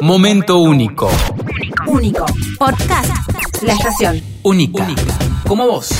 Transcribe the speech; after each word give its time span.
Momento 0.00 0.58
único. 0.58 1.10
Único. 1.86 2.26
Podcast. 2.58 3.10
La 3.62 3.72
estación. 3.72 4.22
Única. 4.42 4.86
Como 5.48 5.66
vos. 5.66 5.90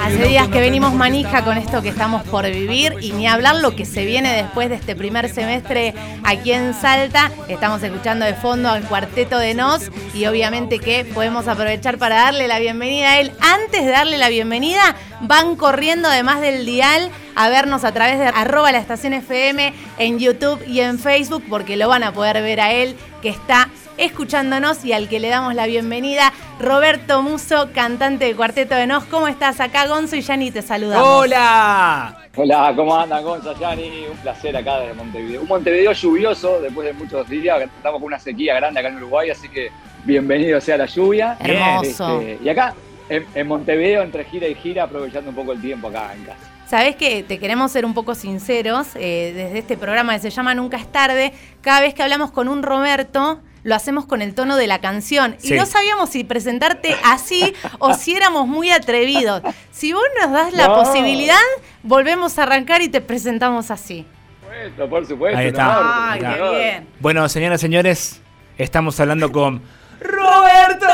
Hace 0.00 0.28
días 0.28 0.48
que 0.48 0.60
venimos 0.60 0.94
manija 0.94 1.44
con 1.44 1.58
esto 1.58 1.82
que 1.82 1.90
estamos 1.90 2.22
por 2.24 2.50
vivir 2.50 2.94
y 3.00 3.12
ni 3.12 3.26
hablar 3.26 3.56
lo 3.56 3.76
que 3.76 3.84
se 3.84 4.04
viene 4.06 4.34
después 4.34 4.70
de 4.70 4.76
este 4.76 4.96
primer 4.96 5.28
semestre 5.28 5.94
aquí 6.24 6.52
en 6.52 6.72
Salta. 6.72 7.30
Estamos 7.48 7.82
escuchando 7.82 8.24
de 8.24 8.34
fondo 8.34 8.70
al 8.70 8.82
cuarteto 8.84 9.38
de 9.38 9.54
Nos 9.54 9.90
y 10.14 10.26
obviamente 10.26 10.78
que 10.78 11.04
podemos 11.04 11.48
aprovechar 11.48 11.98
para 11.98 12.16
darle 12.16 12.48
la 12.48 12.58
bienvenida 12.58 13.12
a 13.12 13.20
él. 13.20 13.32
Antes 13.40 13.84
de 13.84 13.90
darle 13.90 14.16
la 14.16 14.28
bienvenida, 14.28 14.96
van 15.20 15.56
corriendo 15.56 16.08
además 16.08 16.40
del 16.40 16.64
dial 16.64 17.10
a 17.36 17.48
vernos 17.50 17.84
a 17.84 17.92
través 17.92 18.18
de 18.18 18.26
arroba 18.26 18.72
la 18.72 18.78
estación 18.78 19.12
FM 19.12 19.72
en 19.98 20.18
YouTube 20.18 20.60
y 20.66 20.80
en 20.80 20.98
Facebook 20.98 21.44
porque 21.48 21.76
lo 21.76 21.86
van 21.86 22.02
a 22.02 22.12
poder 22.12 22.42
ver 22.42 22.60
a 22.60 22.72
él 22.72 22.96
que 23.22 23.28
está 23.28 23.68
escuchándonos 23.98 24.84
y 24.84 24.92
al 24.92 25.08
que 25.08 25.20
le 25.20 25.28
damos 25.28 25.54
la 25.54 25.66
bienvenida, 25.66 26.32
Roberto 26.58 27.22
Muso, 27.22 27.70
cantante 27.72 28.26
de 28.26 28.34
Cuarteto 28.34 28.74
de 28.74 28.86
Nos. 28.86 29.04
¿Cómo 29.04 29.28
estás? 29.28 29.60
Acá 29.60 29.86
Gonzo 29.86 30.16
y 30.16 30.22
Yani 30.22 30.50
te 30.50 30.62
saludamos. 30.62 31.06
¡Hola! 31.06 32.24
Hola, 32.36 32.72
¿cómo 32.76 32.94
andan, 32.98 33.24
Gonzo, 33.24 33.58
Yani? 33.58 34.06
Un 34.10 34.16
placer 34.18 34.56
acá 34.56 34.80
desde 34.80 34.94
Montevideo. 34.94 35.42
Un 35.42 35.48
Montevideo 35.48 35.92
lluvioso 35.92 36.60
después 36.60 36.86
de 36.86 36.92
muchos 36.92 37.28
días, 37.28 37.62
estamos 37.62 38.00
con 38.00 38.08
una 38.08 38.18
sequía 38.18 38.54
grande 38.54 38.80
acá 38.80 38.88
en 38.88 38.96
Uruguay, 38.96 39.30
así 39.30 39.48
que 39.48 39.70
bienvenido 40.04 40.60
sea 40.60 40.76
la 40.76 40.86
lluvia. 40.86 41.36
Hermoso. 41.40 42.20
Este, 42.20 42.38
y 42.44 42.48
acá, 42.48 42.74
en, 43.08 43.26
en 43.34 43.46
Montevideo, 43.46 44.02
entre 44.02 44.24
gira 44.24 44.46
y 44.46 44.54
gira, 44.54 44.84
aprovechando 44.84 45.30
un 45.30 45.36
poco 45.36 45.52
el 45.52 45.60
tiempo 45.60 45.88
acá 45.88 46.12
en 46.14 46.24
casa. 46.24 46.55
Sabes 46.68 46.96
que 46.96 47.22
te 47.22 47.38
queremos 47.38 47.70
ser 47.70 47.84
un 47.84 47.94
poco 47.94 48.14
sinceros, 48.16 48.88
eh, 48.96 49.32
desde 49.34 49.58
este 49.58 49.76
programa 49.76 50.14
que 50.14 50.20
se 50.20 50.30
llama 50.30 50.54
Nunca 50.54 50.76
es 50.76 50.90
tarde, 50.90 51.32
cada 51.60 51.80
vez 51.80 51.94
que 51.94 52.02
hablamos 52.02 52.32
con 52.32 52.48
un 52.48 52.62
Roberto, 52.64 53.40
lo 53.62 53.74
hacemos 53.74 54.04
con 54.06 54.20
el 54.20 54.34
tono 54.34 54.56
de 54.56 54.66
la 54.66 54.80
canción. 54.80 55.36
Sí. 55.38 55.54
Y 55.54 55.56
no 55.56 55.64
sabíamos 55.66 56.10
si 56.10 56.24
presentarte 56.24 56.96
así 57.04 57.54
o 57.78 57.94
si 57.94 58.14
éramos 58.16 58.46
muy 58.48 58.70
atrevidos. 58.70 59.42
Si 59.70 59.92
vos 59.92 60.02
nos 60.20 60.32
das 60.32 60.52
la 60.54 60.68
No. 60.68 60.74
posibilidad, 60.74 61.36
volvemos 61.84 62.38
a 62.38 62.42
arrancar 62.44 62.82
y 62.82 62.88
te 62.88 63.00
presentamos 63.00 63.70
así. 63.70 64.04
Por 64.42 64.52
supuesto, 64.54 64.88
por 64.90 65.06
supuesto. 65.06 65.38
Ahí 65.38 65.46
está. 65.48 66.12
Ay, 66.12 66.20
qué 66.20 66.56
bien. 66.58 66.88
Bueno, 67.00 67.28
señoras 67.28 67.60
y 67.60 67.62
señores, 67.62 68.20
estamos 68.58 68.98
hablando 68.98 69.30
con 69.30 69.62
Roberto. 70.00 70.86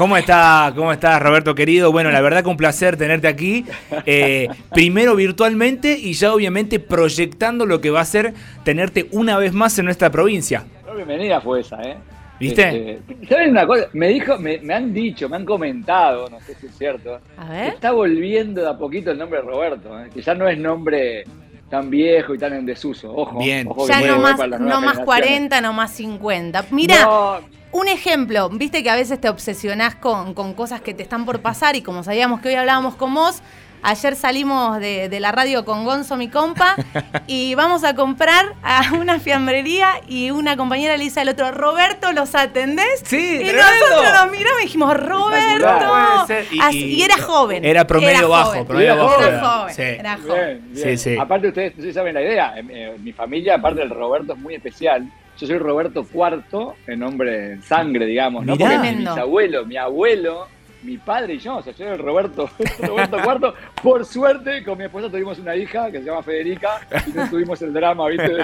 ¿Cómo 0.00 0.16
está? 0.16 0.72
¿Cómo 0.74 0.94
estás, 0.94 1.20
Roberto 1.20 1.54
querido? 1.54 1.92
Bueno, 1.92 2.10
la 2.10 2.22
verdad 2.22 2.42
que 2.42 2.48
un 2.48 2.56
placer 2.56 2.96
tenerte 2.96 3.28
aquí. 3.28 3.66
Eh, 4.06 4.48
primero 4.72 5.14
virtualmente 5.14 5.92
y 5.92 6.14
ya 6.14 6.32
obviamente 6.32 6.80
proyectando 6.80 7.66
lo 7.66 7.82
que 7.82 7.90
va 7.90 8.00
a 8.00 8.06
ser 8.06 8.32
tenerte 8.64 9.08
una 9.12 9.36
vez 9.36 9.52
más 9.52 9.78
en 9.78 9.84
nuestra 9.84 10.08
provincia. 10.08 10.64
No, 10.86 10.94
bienvenida 10.94 11.42
fue 11.42 11.60
esa, 11.60 11.82
¿eh? 11.82 11.98
¿Viste? 12.40 12.92
Este, 12.92 13.26
¿Saben 13.28 13.50
una 13.50 13.66
cosa? 13.66 13.88
Me 13.92 14.08
dijo, 14.08 14.38
me, 14.38 14.56
me 14.60 14.72
han 14.72 14.94
dicho, 14.94 15.28
me 15.28 15.36
han 15.36 15.44
comentado, 15.44 16.30
no 16.30 16.40
sé 16.40 16.54
si 16.54 16.68
es 16.68 16.78
cierto, 16.78 17.20
A 17.36 17.50
ver. 17.50 17.74
está 17.74 17.92
volviendo 17.92 18.62
de 18.62 18.68
a 18.70 18.78
poquito 18.78 19.10
el 19.10 19.18
nombre 19.18 19.40
de 19.42 19.46
Roberto, 19.46 20.00
¿eh? 20.00 20.08
que 20.14 20.22
ya 20.22 20.34
no 20.34 20.48
es 20.48 20.56
nombre 20.56 21.24
tan 21.70 21.88
viejo 21.88 22.34
y 22.34 22.38
tan 22.38 22.52
en 22.52 22.66
desuso. 22.66 23.14
Ojo, 23.14 23.38
Bien. 23.38 23.66
ojo 23.68 23.86
Ya 23.86 24.00
no 24.00 24.18
más, 24.18 24.36
no 24.36 24.80
más 24.80 24.98
generaciones. 24.98 25.04
40, 25.04 25.60
no 25.60 25.72
más 25.72 25.92
50. 25.92 26.64
Mira, 26.72 27.04
No, 27.04 27.40
Un 27.72 27.86
ejemplo, 27.86 28.48
viste 28.50 28.82
que 28.82 28.90
a 28.90 28.96
veces 28.96 29.20
te 29.20 29.28
obsesionás 29.28 29.94
con, 29.94 30.34
con 30.34 30.54
cosas 30.54 30.80
que 30.80 30.92
te 30.92 31.04
están 31.04 31.24
por 31.24 31.40
pasar 31.40 31.76
y 31.76 31.82
como 31.82 32.02
sabíamos 32.02 32.40
que 32.40 32.48
hoy 32.48 32.54
hablábamos 32.56 32.96
con 32.96 33.14
vos, 33.14 33.40
ayer 33.82 34.16
salimos 34.16 34.78
de, 34.80 35.08
de 35.08 35.20
la 35.20 35.32
radio 35.32 35.64
con 35.64 35.84
Gonzo, 35.84 36.16
mi 36.16 36.28
compa, 36.28 36.76
y 37.26 37.54
vamos 37.54 37.84
a 37.84 37.94
comprar 37.94 38.54
a 38.62 38.92
una 39.00 39.18
fiambrería 39.20 39.88
y 40.08 40.30
una 40.30 40.56
compañera 40.56 40.96
le 40.96 41.04
dice 41.04 41.20
al 41.20 41.28
otro, 41.28 41.50
Roberto, 41.52 42.12
¿los 42.12 42.34
atendés? 42.34 43.02
Sí, 43.04 43.36
y 43.36 43.38
tremendo. 43.44 43.62
nosotros 43.90 44.12
nos 44.14 44.30
miramos 44.32 44.60
y 44.60 44.64
dijimos, 44.64 44.96
Roberto. 44.96 46.26
Y- 46.52 46.60
Así- 46.60 46.78
y- 46.84 46.94
y 46.94 47.02
era 47.02 47.18
joven. 47.18 47.64
Era 47.64 47.86
promedio 47.86 48.28
bajo, 48.28 48.50
joven. 48.50 48.66
promedio 48.66 48.92
Era 48.92 49.02
bajo. 49.02 49.14
joven. 49.14 49.28
Era 49.34 49.40
joven. 49.48 49.74
Sí. 49.74 49.82
Era 49.82 50.16
joven. 50.18 50.60
bien, 50.62 50.72
bien. 50.74 50.98
Sí, 50.98 51.10
sí. 51.10 51.18
Aparte 51.18 51.48
ustedes, 51.48 51.72
ustedes 51.76 51.94
saben 51.94 52.14
la 52.14 52.22
idea, 52.22 52.54
mi 52.98 53.12
familia, 53.12 53.56
aparte 53.56 53.80
del 53.80 53.90
Roberto, 53.90 54.32
es 54.34 54.38
muy 54.38 54.54
especial. 54.54 55.10
Yo 55.38 55.46
soy 55.46 55.56
Roberto 55.58 56.04
IV, 56.12 56.74
en 56.86 56.98
nombre 57.00 57.52
en 57.52 57.62
sangre, 57.62 58.04
digamos, 58.04 58.44
¿no? 58.44 58.52
Mirá. 58.56 58.66
Porque 58.66 58.76
mi 58.78 58.86
Tremendo. 58.88 59.14
bisabuelo, 59.14 59.64
mi 59.64 59.76
abuelo, 59.78 60.48
mi 60.82 60.98
padre 60.98 61.34
y 61.34 61.38
yo, 61.38 61.56
o 61.56 61.62
sea, 61.62 61.72
yo 61.72 61.84
soy 61.84 61.94
el 61.94 61.98
Roberto, 61.98 62.48
Roberto 62.80 63.18
IV. 63.18 63.54
Por 63.82 64.04
suerte, 64.04 64.64
con 64.64 64.78
mi 64.78 64.84
esposa 64.84 65.08
tuvimos 65.10 65.38
una 65.38 65.54
hija 65.56 65.90
que 65.90 65.98
se 65.98 66.04
llama 66.04 66.22
Federica 66.22 66.80
y 67.06 67.10
no 67.10 67.28
tuvimos 67.28 67.60
el 67.62 67.72
drama, 67.72 68.08
¿viste? 68.08 68.36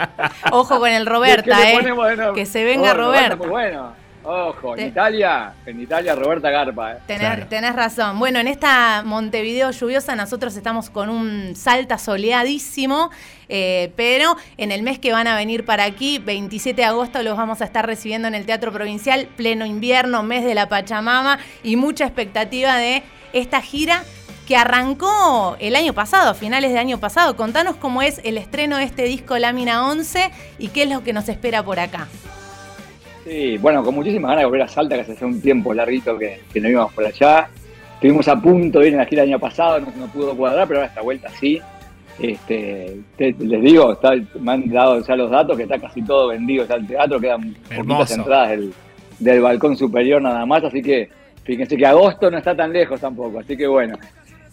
Ojo 0.53 0.79
con 0.79 0.91
el 0.91 1.05
¿Qué 1.05 1.11
Roberta, 1.11 1.71
¿eh? 1.71 1.75
ponemos? 1.75 2.35
Que 2.35 2.47
se 2.47 2.65
venga 2.65 2.93
Oh, 2.93 2.95
Roberto. 2.95 3.37
Muy 3.39 3.49
bueno. 3.49 4.06
Ojo, 4.29 4.73
en 4.73 4.77
Te- 4.77 4.87
Italia, 4.89 5.53
en 5.65 5.81
Italia 5.81 6.15
Roberta 6.17 6.51
Garpa, 6.51 6.93
¿eh? 6.95 6.97
Tenés, 7.07 7.21
Claro. 7.23 7.47
tenés 7.47 7.77
razón. 7.77 8.19
Bueno, 8.19 8.41
en 8.41 8.49
esta 8.49 9.03
Montevideo 9.05 9.71
lluviosa 9.71 10.17
nosotros 10.17 10.57
estamos 10.57 10.91
con 10.91 11.09
un 11.11 11.55
Salta 11.55 11.97
soleadísimo, 11.97 13.11
eh, 13.49 13.93
pero 13.97 14.37
en 14.57 14.73
el 14.73 14.83
mes 14.83 14.99
que 14.99 15.13
van 15.13 15.29
a 15.29 15.37
venir 15.37 15.65
para 15.65 15.85
aquí, 15.85 16.19
27 16.19 16.83
de 16.83 16.87
agosto, 16.87 17.23
los 17.23 17.37
vamos 17.37 17.61
a 17.61 17.65
estar 17.65 17.87
recibiendo 17.87 18.27
en 18.27 18.35
el 18.35 18.47
Teatro 18.47 18.73
Provincial, 18.73 19.29
pleno 19.37 19.65
invierno, 19.65 20.23
mes 20.25 20.45
de 20.45 20.55
la 20.57 20.69
Pachamama 20.69 21.39
y 21.63 21.77
mucha 21.77 22.05
expectativa 22.05 22.77
de 22.77 23.05
esta 23.33 23.61
gira 23.63 24.03
que 24.49 24.57
arrancó 24.57 25.57
el 25.61 25.77
año 25.77 25.93
pasado, 25.93 26.31
a 26.31 26.35
finales 26.35 26.73
de 26.73 26.79
año 26.79 26.99
pasado. 26.99 27.37
Contanos 27.37 27.77
cómo 27.77 28.03
es 28.03 28.21
el 28.25 28.39
estreno 28.39 28.77
de 28.77 28.85
este 28.85 29.05
disco 29.05 29.39
Lámina 29.39 29.87
11 29.89 30.31
y 30.59 30.69
qué 30.69 30.83
es 30.85 30.89
lo 30.91 31.05
que 31.05 31.13
nos 31.13 31.29
espera 31.29 31.63
por 31.65 31.79
acá. 31.81 32.09
Sí, 33.27 33.59
bueno, 33.59 33.83
con 33.83 33.95
muchísimas 33.95 34.29
ganas 34.31 34.43
de 34.43 34.45
volver 34.47 34.63
a 34.63 34.69
Salta, 34.69 34.95
que 34.95 35.13
hace 35.13 35.25
un 35.25 35.41
tiempo 35.41 35.75
larguito 35.75 36.17
que, 36.17 36.41
que 36.53 36.61
no 36.61 36.69
íbamos 36.69 36.93
por 36.93 37.05
allá. 37.05 37.49
Estuvimos 37.95 38.29
a 38.29 38.41
punto 38.41 38.79
de 38.81 38.87
ir 38.89 38.93
en 38.93 38.99
la 39.01 39.07
gira 39.07 39.23
el 39.25 39.31
año 39.31 39.41
pasado, 39.41 39.81
no, 39.81 39.89
no 39.97 40.07
pudo 40.07 40.37
cuadrar, 40.37 40.69
pero 40.69 40.81
ahora 40.81 40.89
esta 40.89 41.03
vuelta 41.03 41.29
sí. 41.31 41.61
Este, 42.21 43.01
te- 43.17 43.35
les 43.39 43.63
digo, 43.63 43.93
está, 43.93 44.13
me 44.41 44.53
han 44.53 44.69
dado 44.71 45.01
ya 45.05 45.17
los 45.17 45.31
datos 45.31 45.57
que 45.57 45.65
está 45.65 45.79
casi 45.79 46.03
todo 46.03 46.29
vendido 46.29 46.65
ya 46.67 46.77
el 46.77 46.87
teatro, 46.87 47.21
quedan 47.21 47.55
poquitas 47.77 48.11
entradas 48.21 48.51
del, 48.51 48.73
del 49.19 49.41
balcón 49.43 49.77
superior 49.77 50.23
nada 50.23 50.47
más, 50.47 50.65
así 50.65 50.81
que 50.83 51.11
fíjense 51.45 51.77
que 51.77 51.85
agosto 51.87 52.31
no 52.31 52.39
está 52.39 52.55
tan 52.57 52.73
lejos 52.73 53.01
tampoco, 53.01 53.41
así 53.41 53.57
que 53.57 53.67
bueno. 53.67 53.97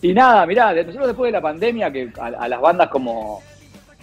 Y 0.01 0.13
nada, 0.13 0.45
mirá, 0.45 0.73
nosotros 0.73 1.07
después 1.07 1.29
de 1.29 1.37
la 1.37 1.41
pandemia, 1.41 1.89
que 1.91 2.09
a, 2.19 2.25
a 2.25 2.47
las 2.49 2.59
bandas 2.59 2.89
como, 2.89 3.41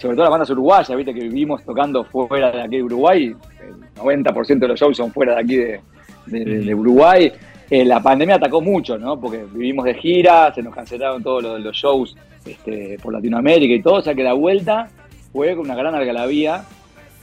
sobre 0.01 0.15
todo 0.17 0.25
las 0.25 0.31
bandas 0.31 0.51
uruguayas, 0.51 0.97
viste 0.97 1.13
que 1.15 1.21
vivimos 1.21 1.63
tocando 1.65 2.05
fuera 2.05 2.51
de 2.51 2.63
aquí 2.63 2.77
de 2.79 2.83
Uruguay, 2.85 3.35
el 3.61 3.95
90% 3.95 4.59
de 4.59 4.69
los 4.69 4.81
shows 4.81 4.97
son 4.97 5.13
fuera 5.13 5.35
de 5.35 5.41
aquí 5.41 5.57
de, 5.57 5.81
de- 6.27 6.45
de- 6.45 6.61
de 6.61 6.75
Uruguay. 6.75 7.31
Eh, 7.69 7.85
la 7.85 8.01
pandemia 8.03 8.37
atacó 8.37 8.61
mucho, 8.61 8.99
¿no? 8.99 9.21
Porque 9.21 9.45
vivimos 9.53 9.85
de 9.85 9.95
gira, 9.95 10.53
se 10.55 10.63
nos 10.63 10.75
cancelaron 10.75 11.23
todos 11.23 11.43
los, 11.43 11.61
los 11.61 11.77
shows 11.77 12.17
este, 12.45 12.99
por 13.03 13.13
Latinoamérica 13.13 13.75
y 13.75 13.83
todo, 13.83 13.95
o 13.97 14.03
sea 14.03 14.15
que 14.15 14.25
la 14.25 14.33
vuelta 14.33 14.89
fue 15.33 15.55
con 15.55 15.67
una 15.67 15.75
gran 15.77 15.95
algarabía. 15.95 16.65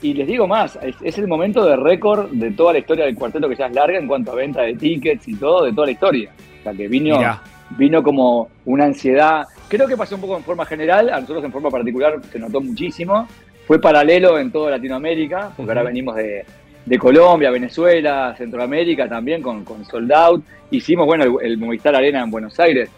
Y 0.00 0.14
les 0.14 0.28
digo 0.28 0.46
más, 0.46 0.78
es, 0.80 0.94
es 1.02 1.18
el 1.18 1.26
momento 1.26 1.64
de 1.64 1.74
récord 1.74 2.30
de 2.30 2.52
toda 2.52 2.72
la 2.72 2.78
historia 2.78 3.04
del 3.04 3.16
cuarteto 3.16 3.48
que 3.48 3.56
ya 3.56 3.66
es 3.66 3.74
larga 3.74 3.98
en 3.98 4.06
cuanto 4.06 4.30
a 4.30 4.36
venta 4.36 4.62
de 4.62 4.74
tickets 4.74 5.26
y 5.26 5.34
todo, 5.34 5.64
de 5.64 5.72
toda 5.72 5.86
la 5.88 5.92
historia. 5.92 6.30
O 6.60 6.62
sea 6.62 6.72
que 6.72 6.86
vino, 6.86 7.16
Mirá. 7.18 7.42
vino 7.76 8.00
como 8.02 8.48
una 8.64 8.84
ansiedad. 8.84 9.44
Creo 9.68 9.86
que 9.86 9.96
pasó 9.96 10.14
un 10.14 10.20
poco 10.22 10.36
en 10.36 10.42
forma 10.44 10.64
general, 10.64 11.10
a 11.10 11.20
nosotros 11.20 11.44
en 11.44 11.52
forma 11.52 11.70
particular 11.70 12.18
se 12.32 12.38
notó 12.38 12.60
muchísimo. 12.60 13.28
Fue 13.66 13.80
paralelo 13.80 14.38
en 14.38 14.50
toda 14.50 14.70
Latinoamérica, 14.70 15.52
porque 15.56 15.70
ahora 15.70 15.82
venimos 15.82 16.16
de, 16.16 16.44
de 16.86 16.98
Colombia, 16.98 17.50
Venezuela, 17.50 18.34
Centroamérica 18.38 19.08
también 19.08 19.42
con, 19.42 19.64
con 19.64 19.84
Sold 19.84 20.10
Out. 20.12 20.44
Hicimos, 20.70 21.06
bueno, 21.06 21.24
el, 21.24 21.46
el 21.52 21.58
Movistar 21.58 21.94
Arena 21.94 22.22
en 22.22 22.30
Buenos 22.30 22.58
Aires 22.60 22.88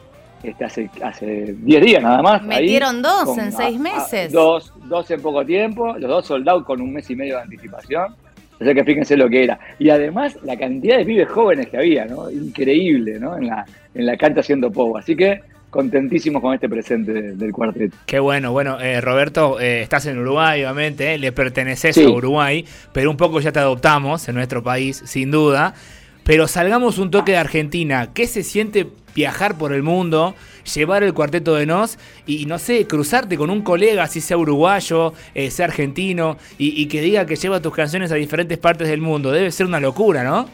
este, 0.42 0.64
hace 0.64 0.88
hace 1.03 1.54
10 1.58 1.82
días 1.84 2.03
nada 2.03 2.22
más. 2.22 2.41
ahí, 2.42 2.48
Metieron 2.48 3.02
dos 3.02 3.25
con- 3.25 3.41
en 3.41 3.52
seis 3.52 3.76
a- 3.76 3.81
a- 3.81 3.82
meses. 3.82 4.32
dos, 4.32 4.72
dos 4.84 5.10
en 5.10 5.20
poco 5.20 5.44
tiempo, 5.44 5.94
los 5.98 6.08
dos 6.08 6.26
Sold 6.26 6.48
Out 6.48 6.64
con 6.64 6.81
un 6.81 6.92
mes 6.92 7.10
y 7.10 7.16
medio 7.16 7.37
de 7.37 7.42
anticipación. 7.42 8.14
O 8.61 8.64
sea 8.64 8.75
que 8.75 8.84
fíjense 8.84 9.16
lo 9.16 9.28
que 9.28 9.43
era. 9.44 9.58
Y 9.78 9.88
además 9.90 10.38
la 10.44 10.56
cantidad 10.56 10.99
de 10.99 11.05
pibes 11.05 11.28
jóvenes 11.28 11.69
que 11.69 11.78
había, 11.78 12.05
¿no? 12.05 12.31
Increíble, 12.31 13.19
¿no? 13.19 13.37
En 13.37 13.46
la, 13.46 13.64
en 13.94 14.06
la 14.06 14.16
cancha 14.16 14.40
haciendo 14.40 14.70
pogo. 14.70 14.99
Así 14.99 15.16
que 15.16 15.40
contentísimos 15.70 16.43
con 16.43 16.52
este 16.55 16.69
presente 16.69 17.12
de- 17.12 17.32
del 17.37 17.52
cuarteto. 17.52 17.96
Qué 18.06 18.19
bueno, 18.19 18.52
bueno, 18.52 18.81
eh, 18.81 19.00
Roberto, 19.00 19.61
eh, 19.61 19.82
estás 19.82 20.06
en 20.06 20.19
Uruguay, 20.19 20.62
obviamente, 20.64 21.14
eh, 21.14 21.19
le 21.19 21.32
perteneces 21.32 21.94
Sí. 21.94 22.05
a 22.05 22.08
Uruguay, 22.11 22.64
pero 22.93 23.11
un 23.11 23.17
poco 23.17 23.40
ya 23.40 23.52
te 23.52 23.61
adoptamos 23.61 24.28
en 24.28 24.34
nuestro 24.34 24.62
país, 24.62 25.02
sin 25.06 25.31
duda. 25.31 25.75
Pero 26.25 26.46
salgamos 26.49 26.99
un 26.99 27.11
toque 27.11 27.32
de 27.32 27.38
Argentina. 27.38 28.11
¿Qué 28.12 28.26
se 28.26 28.43
siente 28.43 28.87
viajar 29.14 29.56
por 29.58 29.72
el 29.72 29.82
mundo, 29.82 30.34
llevar 30.75 31.02
el 31.02 31.14
cuarteto 31.14 31.55
de 31.56 31.67
Nos 31.67 31.99
y, 32.26 32.46
no 32.46 32.58
sé, 32.58 32.87
cruzarte 32.87 33.37
con 33.37 33.50
un 33.50 33.62
colega, 33.62 34.06
si 34.06 34.20
sea 34.20 34.37
uruguayo, 34.37 35.12
sea 35.49 35.64
argentino, 35.66 36.37
y, 36.58 36.81
y 36.81 36.87
que 36.87 37.00
diga 37.00 37.26
que 37.26 37.34
lleva 37.37 37.61
tus 37.61 37.75
canciones 37.75 38.12
a 38.12 38.16
diferentes 38.16 38.58
partes 38.58 38.87
del 38.88 39.00
mundo? 39.00 39.32
Debe 39.32 39.50
ser 39.50 39.66
una 39.66 39.81
locura, 39.81 40.23
¿no? 40.23 40.49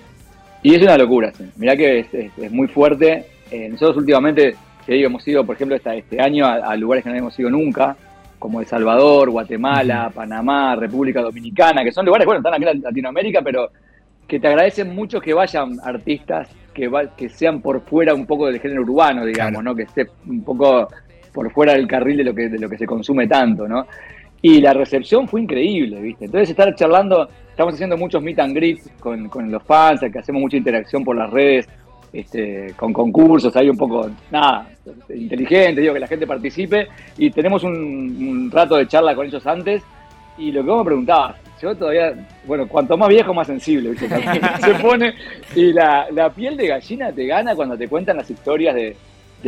Y 0.62 0.74
es 0.74 0.82
una 0.82 0.96
locura, 0.96 1.32
sí. 1.36 1.44
Mirá 1.56 1.76
que 1.76 1.98
es, 2.00 2.14
es- 2.14 2.32
es 2.40 2.50
muy 2.52 2.68
fuerte. 2.68 3.26
Nosotros 3.70 3.98
últimamente, 3.98 4.56
digo, 4.94 5.06
hemos 5.08 5.26
ido, 5.26 5.44
por 5.44 5.56
ejemplo, 5.56 5.76
esta- 5.76 5.94
este 5.94 6.20
año 6.20 6.46
a, 6.46 6.54
a 6.56 6.76
lugares 6.76 7.04
que 7.04 7.10
no 7.10 7.16
hemos 7.16 7.38
ido 7.38 7.50
nunca. 7.50 7.96
como 8.38 8.60
El 8.60 8.66
Salvador, 8.66 9.30
Guatemala, 9.30 10.10
Panamá, 10.14 10.76
República 10.76 11.22
Dominicana, 11.22 11.82
que 11.82 11.90
son 11.90 12.04
lugares, 12.04 12.26
bueno, 12.26 12.40
están 12.40 12.52
aquí 12.54 12.64
en 12.70 12.82
Latinoamérica, 12.82 13.40
pero 13.42 13.70
que 14.28 14.38
te 14.38 14.46
agradecen 14.48 14.94
mucho 14.94 15.20
que 15.20 15.32
vayan 15.32 15.78
artistas 15.82 16.48
que, 16.74 16.90
que 17.16 17.28
sean 17.30 17.62
por 17.62 17.80
fuera 17.80 18.12
un 18.14 18.26
poco 18.26 18.46
del 18.46 18.60
género 18.60 18.82
urbano, 18.82 19.24
digamos, 19.24 19.64
¿no? 19.64 19.74
Que 19.74 19.84
esté 19.84 20.06
un 20.28 20.44
poco 20.44 20.86
por 21.32 21.50
fuera 21.50 21.72
del 21.72 21.86
carril 21.88 22.18
de 22.18 22.24
lo 22.24 22.34
que, 22.34 22.48
de 22.50 22.58
lo 22.58 22.68
que 22.68 22.76
se 22.76 22.86
consume 22.86 23.26
tanto, 23.26 23.66
¿no? 23.66 23.86
Y 24.42 24.60
la 24.60 24.74
recepción 24.74 25.26
fue 25.26 25.40
increíble, 25.40 25.98
¿viste? 26.00 26.26
Entonces 26.26 26.50
estar 26.50 26.74
charlando, 26.74 27.28
estamos 27.48 27.72
haciendo 27.74 27.96
muchos 27.96 28.22
meet 28.22 28.38
and 28.38 28.54
greet 28.54 28.80
con, 29.00 29.28
con 29.30 29.50
los 29.50 29.62
fans, 29.62 30.00
que 30.12 30.18
hacemos 30.18 30.42
mucha 30.42 30.58
interacción 30.58 31.02
por 31.04 31.16
las 31.16 31.30
redes, 31.30 31.66
este, 32.16 32.72
con 32.76 32.94
concursos, 32.94 33.54
ahí 33.56 33.68
un 33.68 33.76
poco, 33.76 34.10
nada, 34.30 34.66
inteligente, 35.14 35.82
digo, 35.82 35.92
que 35.92 36.00
la 36.00 36.06
gente 36.06 36.26
participe. 36.26 36.88
Y 37.18 37.30
tenemos 37.30 37.62
un, 37.62 38.50
rato 38.50 38.76
de 38.76 38.86
charla 38.88 39.14
con 39.14 39.26
ellos 39.26 39.46
antes. 39.46 39.82
Y 40.38 40.50
lo 40.50 40.62
que 40.62 40.70
vos 40.70 40.78
me 40.78 40.84
preguntabas, 40.86 41.36
yo 41.60 41.74
todavía, 41.74 42.14
bueno, 42.46 42.66
cuanto 42.66 42.96
más 42.96 43.08
viejo, 43.08 43.34
más 43.34 43.46
sensible, 43.46 43.90
¿viste? 43.90 44.08
se 44.60 44.74
pone. 44.76 45.14
Y 45.54 45.72
la, 45.72 46.32
piel 46.34 46.56
de 46.56 46.68
gallina 46.68 47.12
te 47.12 47.26
gana 47.26 47.54
cuando 47.54 47.76
te 47.76 47.88
cuentan 47.88 48.16
las 48.16 48.30
historias 48.30 48.74
de, 48.74 48.96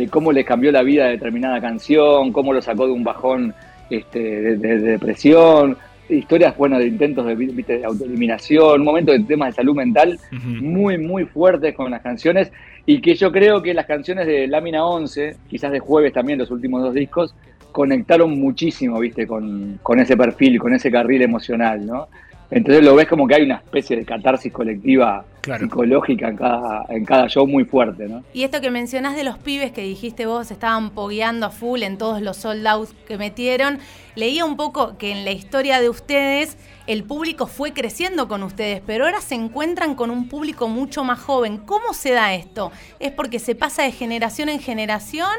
cómo 0.09 0.31
les 0.31 0.45
cambió 0.45 0.71
la 0.71 0.83
vida 0.83 1.07
determinada 1.07 1.59
canción, 1.59 2.31
cómo 2.31 2.53
lo 2.53 2.61
sacó 2.61 2.85
de 2.85 2.93
un 2.93 3.03
bajón 3.03 3.53
este, 3.89 4.19
de, 4.57 4.77
depresión, 4.77 5.75
historias, 6.09 6.57
bueno, 6.57 6.77
de 6.79 6.87
intentos 6.87 7.25
de, 7.25 7.35
de 7.35 7.85
autoeliminación, 7.85 8.81
un 8.81 8.85
momento 8.85 9.11
de 9.11 9.19
temas 9.19 9.49
de 9.49 9.53
salud 9.53 9.75
mental 9.75 10.19
muy, 10.31 10.97
muy 10.97 11.25
fuertes 11.25 11.75
con 11.75 11.91
las 11.91 12.01
canciones 12.01 12.51
y 12.85 13.01
que 13.01 13.15
yo 13.15 13.31
creo 13.31 13.61
que 13.61 13.73
las 13.73 13.85
canciones 13.85 14.25
de 14.25 14.47
Lámina 14.47 14.85
11, 14.85 15.35
quizás 15.47 15.71
de 15.71 15.79
jueves 15.79 16.13
también, 16.13 16.39
los 16.39 16.51
últimos 16.51 16.81
dos 16.81 16.93
discos, 16.93 17.35
conectaron 17.71 18.39
muchísimo, 18.39 18.99
viste, 18.99 19.27
con, 19.27 19.79
con 19.83 19.99
ese 19.99 20.17
perfil, 20.17 20.59
con 20.59 20.73
ese 20.73 20.89
carril 20.89 21.21
emocional, 21.21 21.85
¿no? 21.85 22.07
Entonces 22.51 22.83
lo 22.83 22.95
ves 22.95 23.07
como 23.07 23.27
que 23.27 23.35
hay 23.35 23.43
una 23.43 23.55
especie 23.55 23.95
de 23.95 24.05
catarsis 24.05 24.51
colectiva 24.51 25.23
psicológica 25.57 26.29
en 26.29 26.35
cada, 26.35 26.85
en 26.89 27.05
cada 27.05 27.27
show 27.27 27.47
muy 27.47 27.63
fuerte, 27.63 28.07
¿no? 28.07 28.23
Y 28.33 28.43
esto 28.43 28.59
que 28.61 28.71
mencionás 28.71 29.15
de 29.15 29.23
los 29.23 29.37
pibes 29.37 29.71
que 29.71 29.81
dijiste 29.81 30.25
vos, 30.25 30.51
estaban 30.51 30.91
pogueando 30.91 31.45
a 31.45 31.49
full 31.49 31.83
en 31.83 31.97
todos 31.97 32.21
los 32.21 32.37
sold 32.37 32.65
outs 32.67 32.93
que 33.07 33.17
metieron. 33.17 33.79
Leía 34.15 34.45
un 34.45 34.57
poco 34.57 34.97
que 34.97 35.11
en 35.11 35.25
la 35.25 35.31
historia 35.31 35.79
de 35.79 35.89
ustedes 35.89 36.57
el 36.87 37.03
público 37.03 37.47
fue 37.47 37.71
creciendo 37.71 38.27
con 38.27 38.43
ustedes, 38.43 38.81
pero 38.85 39.05
ahora 39.05 39.21
se 39.21 39.35
encuentran 39.35 39.95
con 39.95 40.09
un 40.09 40.27
público 40.27 40.67
mucho 40.67 41.03
más 41.03 41.19
joven. 41.19 41.57
¿Cómo 41.57 41.93
se 41.93 42.11
da 42.11 42.33
esto? 42.33 42.71
¿Es 42.99 43.11
porque 43.11 43.39
se 43.39 43.55
pasa 43.55 43.83
de 43.83 43.91
generación 43.91 44.49
en 44.49 44.59
generación 44.59 45.29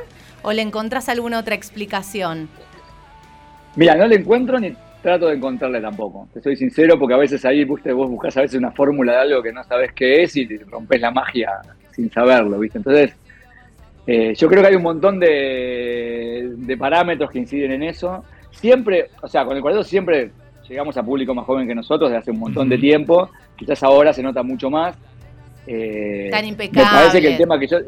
o 0.43 0.53
le 0.53 0.63
encontrás 0.63 1.09
alguna 1.09 1.39
otra 1.41 1.55
explicación? 1.55 2.49
Mira, 3.77 3.95
no 3.97 4.07
le 4.07 4.17
encuentro 4.17 4.59
ni 4.59 4.75
trato 5.03 5.27
de 5.27 5.37
encontrarle 5.37 5.81
tampoco. 5.81 6.29
Te 6.33 6.41
soy 6.41 6.57
sincero, 6.57 6.99
porque 6.99 7.15
a 7.15 7.19
veces 7.19 7.45
ahí 7.45 7.65
vos 7.65 7.81
buscas 7.85 8.37
a 8.37 8.43
veces 8.43 8.59
una 8.59 8.73
fórmula 8.73 9.13
de 9.13 9.19
algo 9.19 9.43
que 9.43 9.53
no 9.53 9.63
sabes 9.65 9.93
qué 9.93 10.23
es 10.23 10.37
y 10.37 10.47
rompes 10.59 11.01
la 11.01 11.11
magia 11.11 11.51
sin 11.93 12.11
saberlo, 12.11 12.59
¿viste? 12.59 12.79
Entonces, 12.79 13.15
eh, 14.07 14.35
yo 14.35 14.49
creo 14.49 14.63
que 14.63 14.69
hay 14.69 14.75
un 14.75 14.83
montón 14.83 15.21
de, 15.21 16.77
parámetros 16.79 17.31
que 17.31 17.39
inciden 17.39 17.73
en 17.73 17.83
eso. 17.85 18.25
Siempre, 18.51 19.11
o 19.23 19.29
sea, 19.29 19.45
con 19.45 19.57
el 19.57 19.63
cuarteto 19.63 19.85
siempre 19.85 20.31
llegamos 20.69 20.97
a 20.97 21.03
público 21.03 21.35
más 21.35 21.45
joven 21.45 21.67
que 21.67 21.75
nosotros 21.75 22.11
de 22.11 22.17
hace 22.17 22.31
un 22.31 22.39
montón 22.39 22.69
de 22.69 22.79
tiempo. 22.79 23.31
Quizás 23.57 23.83
ahora 23.83 24.13
se 24.13 24.23
nota 24.23 24.43
mucho 24.43 24.71
más. 24.71 24.97
Eh, 25.67 26.29
Tan 26.31 26.45
impecable. 26.47 26.91
Me 26.91 26.97
parece 26.97 27.21
que 27.21 27.29
el 27.29 27.37
tema 27.37 27.59
que 27.59 27.67
yo. 27.67 27.79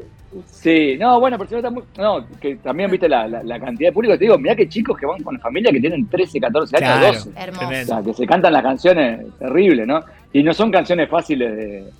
Sí, 0.47 0.97
no, 0.99 1.21
bueno, 1.21 1.39
se 1.47 1.57
nota 1.57 1.71
muy, 1.71 1.83
No, 1.99 2.25
que 2.41 2.57
también 2.57 2.91
viste 2.91 3.09
la, 3.09 3.29
cantidad 3.61 3.91
de 3.91 3.93
público. 3.93 4.15
Te 4.15 4.25
digo, 4.25 4.39
mirá 4.39 4.57
que 4.57 4.69
chicos 4.69 4.99
que 4.99 5.07
van 5.07 5.23
con 5.23 5.39
familia 5.39 5.71
que 5.71 5.81
tienen 5.81 6.07
13, 6.07 6.41
14 6.41 6.77
años, 6.85 7.25
12. 7.25 7.41
Hermoso. 7.41 7.67
O 7.67 7.85
sea, 7.85 8.03
que 8.03 8.15
se 8.15 8.27
cantan 8.27 8.53
las 8.53 8.63
canciones 8.63 9.27
terribles, 9.39 9.87
¿no? 9.87 10.01
Y 10.33 10.43
no 10.43 10.55
son 10.55 10.71
canciones 10.71 11.09
fáciles 11.11 11.55
de, 11.55 11.91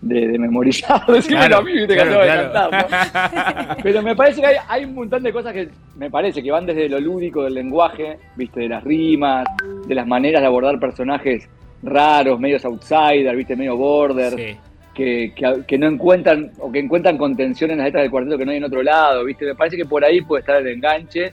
de, 0.00 0.38
memorizar. 0.38 1.02
Claro, 1.26 1.58
a 1.58 1.62
mí, 1.62 1.72
viste, 1.72 1.96
que 1.96 2.04
de 2.04 2.26
cantar, 2.26 3.78
Pero 3.82 4.02
me 4.02 4.14
parece 4.14 4.40
que 4.40 4.46
hay, 4.46 4.56
hay, 4.68 4.84
un 4.84 4.94
montón 4.94 5.22
de 5.22 5.32
cosas 5.32 5.52
que 5.52 5.68
me 5.96 6.10
parece 6.10 6.42
que 6.42 6.50
van 6.50 6.66
desde 6.66 6.88
lo 6.88 7.00
lúdico 7.00 7.44
del 7.44 7.54
lenguaje, 7.54 8.18
viste, 8.36 8.60
de 8.60 8.68
las 8.68 8.84
rimas, 8.84 9.46
de 9.86 9.94
las 9.94 10.06
maneras 10.06 10.42
de 10.42 10.46
abordar 10.46 10.78
personajes 10.78 11.48
raros, 11.82 12.38
medios 12.38 12.64
outsider, 12.64 13.34
viste, 13.34 13.56
medio 13.56 13.76
border. 13.76 14.34
Sí 14.34 14.56
que, 14.94 15.32
que, 15.66 15.78
no 15.78 15.86
encuentran 15.86 16.50
o 16.58 16.70
que 16.70 16.78
encuentran 16.78 17.16
contención 17.16 17.70
en 17.70 17.78
las 17.78 17.86
letras 17.86 18.02
del 18.02 18.10
cuarteto 18.10 18.38
que 18.38 18.44
no 18.44 18.50
hay 18.50 18.58
en 18.58 18.64
otro 18.64 18.82
lado, 18.82 19.24
¿viste? 19.24 19.46
Me 19.46 19.54
parece 19.54 19.76
que 19.76 19.84
por 19.84 20.04
ahí 20.04 20.20
puede 20.20 20.40
estar 20.40 20.56
el 20.56 20.68
enganche, 20.68 21.32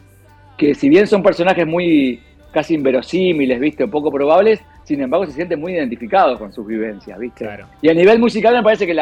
que 0.58 0.74
si 0.74 0.90
bien 0.90 1.08
son 1.08 1.22
personajes 1.22 1.68
muy 1.68 2.22
casi 2.52 2.76
inverosímiles, 2.76 3.60
¿viste? 3.60 3.84
O 3.84 3.90
poco 3.90 4.12
probables, 4.12 4.62
sin 4.84 5.02
embargo 5.02 5.26
se 5.26 5.34
sienten 5.34 5.60
muy 5.60 5.74
identificados 5.74 6.40
con 6.40 6.54
sus 6.54 6.66
vivencias, 6.66 7.20
¿viste? 7.20 7.48
Y 7.82 7.90
a 7.90 7.94
nivel 7.94 8.20
musical 8.20 8.56
me 8.56 8.64
parece 8.64 8.88
que 8.88 8.98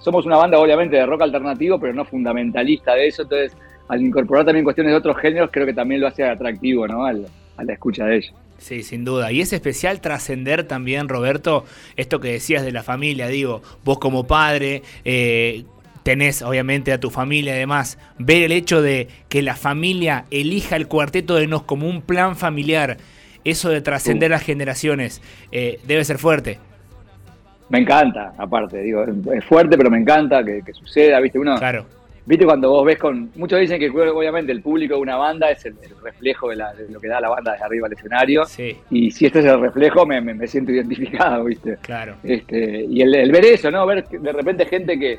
somos 0.00 0.26
una 0.26 0.36
banda 0.36 0.58
obviamente 0.58 0.96
de 0.96 1.06
rock 1.06 1.22
alternativo, 1.22 1.78
pero 1.78 1.94
no 1.94 2.04
fundamentalista 2.04 2.94
de 2.94 3.06
eso, 3.06 3.22
entonces 3.22 3.56
al 3.88 4.02
incorporar 4.02 4.44
también 4.44 4.64
cuestiones 4.64 4.92
de 4.92 4.98
otros 4.98 5.16
géneros 5.18 5.50
creo 5.52 5.64
que 5.64 5.72
también 5.72 6.00
lo 6.00 6.08
hace 6.08 6.24
atractivo, 6.24 6.86
¿no? 6.86 7.06
a 7.06 7.12
la 7.12 7.72
escucha 7.72 8.04
de 8.04 8.16
ellos. 8.16 8.34
Sí, 8.58 8.82
sin 8.82 9.04
duda. 9.04 9.32
Y 9.32 9.40
es 9.40 9.52
especial 9.52 10.00
trascender 10.00 10.64
también, 10.64 11.08
Roberto, 11.08 11.64
esto 11.96 12.20
que 12.20 12.32
decías 12.32 12.64
de 12.64 12.72
la 12.72 12.82
familia. 12.82 13.28
Digo, 13.28 13.62
vos 13.84 13.98
como 13.98 14.26
padre, 14.26 14.82
eh, 15.04 15.64
tenés 16.02 16.42
obviamente 16.42 16.92
a 16.92 16.98
tu 16.98 17.10
familia 17.10 17.54
además, 17.54 17.98
ver 18.18 18.42
el 18.42 18.52
hecho 18.52 18.82
de 18.82 19.08
que 19.28 19.42
la 19.42 19.54
familia 19.54 20.24
elija 20.30 20.76
el 20.76 20.88
cuarteto 20.88 21.36
de 21.36 21.46
Nos 21.46 21.62
como 21.62 21.88
un 21.88 22.02
plan 22.02 22.36
familiar, 22.36 22.96
eso 23.44 23.70
de 23.70 23.80
trascender 23.80 24.30
las 24.30 24.42
generaciones, 24.42 25.22
eh, 25.52 25.80
debe 25.86 26.04
ser 26.04 26.18
fuerte. 26.18 26.58
Me 27.68 27.80
encanta, 27.80 28.32
aparte, 28.38 28.82
digo, 28.82 29.04
es 29.04 29.44
fuerte, 29.44 29.76
pero 29.76 29.90
me 29.90 29.98
encanta 29.98 30.42
que, 30.42 30.62
que 30.64 30.72
suceda, 30.72 31.20
¿viste? 31.20 31.38
Uno, 31.38 31.56
claro 31.58 31.97
Viste 32.28 32.44
cuando 32.44 32.68
vos 32.68 32.84
ves 32.84 32.98
con. 32.98 33.30
Muchos 33.36 33.58
dicen 33.58 33.80
que 33.80 33.88
obviamente 33.88 34.52
el 34.52 34.60
público 34.60 34.96
de 34.96 35.00
una 35.00 35.16
banda 35.16 35.50
es 35.50 35.64
el, 35.64 35.74
reflejo 36.02 36.50
de, 36.50 36.56
lo 36.90 37.00
que 37.00 37.08
da 37.08 37.22
la 37.22 37.30
banda 37.30 37.52
desde 37.52 37.64
arriba 37.64 37.86
al 37.86 37.94
escenario. 37.94 38.42
Y 38.90 39.10
si 39.10 39.24
este 39.24 39.38
es 39.38 39.46
el 39.46 39.58
reflejo, 39.58 40.04
me, 40.04 40.46
siento 40.46 40.70
identificado, 40.70 41.44
¿viste? 41.44 41.78
Claro. 41.80 42.16
Este, 42.22 42.84
y 42.84 43.00
el, 43.00 43.32
ver 43.32 43.46
eso, 43.46 43.70
¿no? 43.70 43.86
Ver 43.86 44.06
de 44.06 44.32
repente 44.32 44.66
gente 44.66 44.98
que. 44.98 45.18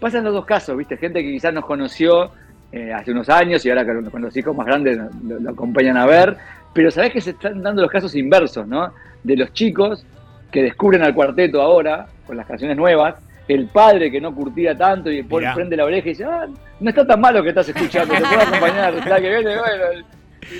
Pasan 0.00 0.24
los 0.24 0.32
dos 0.32 0.46
casos, 0.46 0.78
¿viste? 0.78 0.96
Gente 0.96 1.22
que 1.22 1.30
quizás 1.30 1.52
nos 1.52 1.66
conoció 1.66 2.30
eh, 2.72 2.90
hace 2.90 3.10
unos 3.10 3.28
años 3.28 3.64
y 3.66 3.68
ahora 3.68 3.84
con 4.10 4.22
los 4.22 4.34
hijos 4.34 4.56
más 4.56 4.66
grandes 4.66 4.98
lo, 5.24 5.50
acompañan 5.50 5.98
a 5.98 6.06
ver. 6.06 6.38
Pero 6.72 6.90
sabés 6.90 7.12
que 7.12 7.20
se 7.20 7.30
están 7.30 7.62
dando 7.62 7.82
los 7.82 7.90
casos 7.90 8.14
inversos, 8.14 8.66
¿no? 8.66 8.94
De 9.22 9.36
los 9.36 9.52
chicos 9.52 10.06
que 10.50 10.62
descubren 10.62 11.02
al 11.02 11.14
cuarteto 11.14 11.60
ahora 11.60 12.06
con 12.26 12.38
las 12.38 12.46
canciones 12.46 12.78
nuevas 12.78 13.16
el 13.48 13.66
padre 13.68 14.10
que 14.10 14.20
no 14.20 14.34
curtía 14.34 14.76
tanto 14.76 15.10
y 15.10 15.18
después 15.18 15.46
prende 15.54 15.76
la 15.76 15.84
oreja 15.84 16.08
y 16.08 16.10
dice, 16.10 16.24
ah, 16.24 16.46
no 16.80 16.90
está 16.90 17.06
tan 17.06 17.20
malo 17.20 17.42
que 17.42 17.50
estás 17.50 17.68
escuchando, 17.68 18.14
te 18.14 18.20
puedo 18.20 18.40
acompañar 18.40 18.94
la 19.06 19.20
que 19.20 19.28
viene, 19.28 19.56
bueno. 19.56 20.06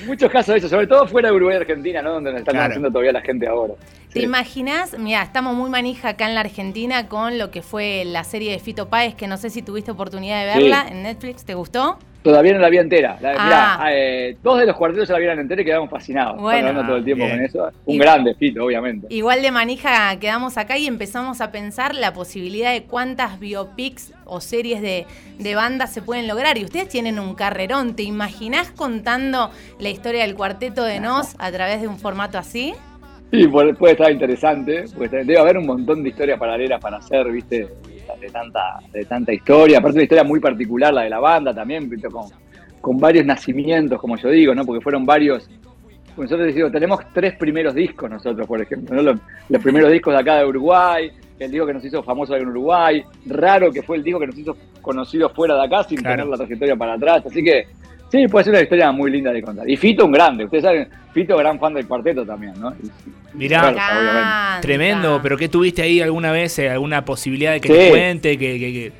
muchos 0.07 0.31
casos 0.31 0.55
de 0.55 0.59
eso, 0.59 0.69
sobre 0.69 0.87
todo 0.87 1.07
fuera 1.07 1.31
de 1.31 1.35
Uruguay 1.35 1.57
y 1.57 1.61
Argentina, 1.61 2.03
¿no? 2.03 2.13
Donde 2.13 2.33
nos 2.33 2.41
están 2.41 2.57
haciendo 2.59 2.89
todavía 2.89 3.13
la 3.13 3.23
gente 3.23 3.47
ahora. 3.47 3.75
¿Te 4.13 4.23
imaginas? 4.23 4.99
Mira, 4.99 5.23
estamos 5.23 5.55
muy 5.55 5.69
manija 5.69 6.11
acá 6.11 6.27
en 6.27 6.35
la 6.35 6.41
Argentina 6.41 7.07
con 7.09 7.39
lo 7.39 7.51
que 7.51 7.61
fue 7.61 8.05
la 8.07 8.25
serie 8.25 8.53
de 8.53 8.59
Fito 8.59 8.89
Páez, 8.89 9.15
que 9.15 9.27
no 9.27 9.37
sé 9.37 9.51
si 9.51 9.63
tuviste 9.63 9.91
oportunidad 9.91 10.41
de 10.41 10.47
verla 10.47 10.87
en 10.89 11.03
Netflix, 11.03 11.45
¿te 11.45 11.55
gustó? 11.55 11.99
Todavía 12.27 12.55
no 12.55 12.59
la 12.59 12.69
vi 12.69 12.79
entera. 12.79 13.17
Ah. 13.23 13.89
eh, 13.93 14.37
dos 14.43 14.59
de 14.59 14.67
los 14.67 14.75
cuartetos 14.75 15.07
se 15.07 15.13
la 15.13 15.21
vieron 15.21 15.39
entera 15.39 15.63
y 15.63 15.65
quedamos 15.65 15.89
fascinados. 15.89 16.41
Bueno, 16.41 16.71
hablando 16.71 16.89
todo 16.89 16.97
el 16.97 17.05
tiempo 17.05 17.25
con 17.25 17.41
eso. 17.41 17.71
Un 17.85 17.99
grande 17.99 18.35
fito, 18.35 18.65
obviamente. 18.65 19.07
Igual 19.11 19.43
de 19.43 19.53
manija 19.53 20.19
quedamos 20.19 20.59
acá 20.59 20.77
y 20.77 20.89
empezamos 20.89 21.41
a 21.41 21.53
pensar 21.53 21.95
la 21.95 22.13
posibilidad 22.13 22.73
de 22.73 22.83
cuántas 22.83 23.39
biopics 23.39 24.13
o 24.25 24.41
series 24.41 24.83
de, 24.83 25.07
de 25.39 25.55
bandas 25.55 25.95
se 25.95 26.03
pueden 26.03 26.27
lograr. 26.27 26.59
Y 26.59 26.65
ustedes 26.65 26.89
tienen 26.89 27.21
un 27.21 27.37
carrerón. 27.37 27.95
¿Te 27.95 28.03
imaginás 28.03 28.73
contando 28.73 29.53
la 29.79 29.89
historia 29.89 30.23
del 30.23 30.35
cuarteto 30.35 30.83
de 30.83 30.99
Nos 30.99 31.37
a 31.39 31.53
través 31.53 31.81
de 31.81 31.87
un 31.87 31.97
formato 31.97 32.39
así? 32.39 32.75
Sí, 33.31 33.47
puede, 33.47 33.73
estar 33.93 34.11
interesante. 34.11 34.85
debe 34.99 35.39
haber 35.39 35.59
un 35.59 35.67
montón 35.67 36.03
de 36.03 36.09
historias 36.09 36.41
paralelas 36.41 36.81
para 36.81 36.97
hacer, 36.97 37.31
¿viste? 37.31 37.69
De 38.21 38.31
tanta, 38.31 38.79
de 38.93 39.05
tanta 39.05 39.33
historia. 39.33 39.79
Aparte, 39.79 39.97
una 39.97 40.03
historia 40.03 40.25
muy 40.25 40.41
particular, 40.41 40.93
la 40.93 41.03
de 41.03 41.11
la 41.11 41.21
banda 41.21 41.55
también, 41.55 41.89
con, 42.11 42.29
con 42.81 42.99
varios 42.99 43.25
nacimientos, 43.27 44.01
como 44.01 44.17
yo 44.17 44.31
digo, 44.31 44.55
¿no? 44.55 44.65
Porque 44.65 44.83
fueron 44.83 45.05
varios. 45.05 45.49
Nosotros 46.17 46.47
decimos, 46.47 46.73
tenemos 46.73 47.01
tres 47.13 47.37
primeros 47.37 47.75
discos 47.75 48.11
nosotros, 48.11 48.47
por 48.47 48.61
ejemplo, 48.61 49.03
Los, 49.03 49.63
primeros 49.63 49.93
discos 49.93 50.15
de 50.15 50.21
acá 50.21 50.39
de 50.39 50.47
Uruguay, 50.47 51.11
el 51.39 51.51
disco 51.51 51.67
que 51.67 51.75
nos 51.75 51.85
hizo 51.85 52.03
famoso 52.03 52.35
en 52.35 52.49
Uruguay, 52.49 53.05
raro 53.27 53.71
que 53.71 53.83
fue 53.83 53.99
el 53.99 54.03
disco 54.03 54.21
que 54.21 54.29
nos 54.29 54.39
hizo 54.39 54.57
conocidos 54.81 55.33
fuera 55.35 55.55
de 55.57 55.65
acá 55.65 55.85
sin 55.85 56.03
tener 56.03 56.27
la 56.27 56.39
trayectoria 56.39 56.75
para 56.75 56.95
atrás. 56.95 57.27
Así 57.27 57.45
que 57.45 57.67
Sí, 58.17 58.29
puede 58.29 58.45
ser 58.45 58.55
una 58.55 58.63
historia 58.63 58.93
muy 58.93 59.11
linda 59.11 59.31
de 59.31 59.43
contar. 59.43 59.69
Y 59.69 59.77
Fito, 59.77 60.07
un 60.07 60.13
grande. 60.13 60.45
Ustedes 60.45 60.65
saben, 60.65 60.89
Fito, 61.13 61.37
gran 61.37 61.59
fan 61.59 61.75
del 61.75 61.87
cuarteto 61.87 62.25
también, 62.25 62.55
¿no? 62.59 62.73
Mirá, 63.35 64.59
tremendo. 64.63 65.21
¿Pero 65.23 65.37
qué 65.37 65.49
tuviste 65.49 65.83
ahí 65.83 66.01
alguna 66.01 66.33
vez? 66.33 66.59
Eh, 66.59 66.71
¿Alguna 66.71 67.05
posibilidad 67.05 67.53
de 67.53 67.61
que 67.61 67.69
te 67.69 67.91
cuente? 67.91 68.39
Que, 68.39 68.93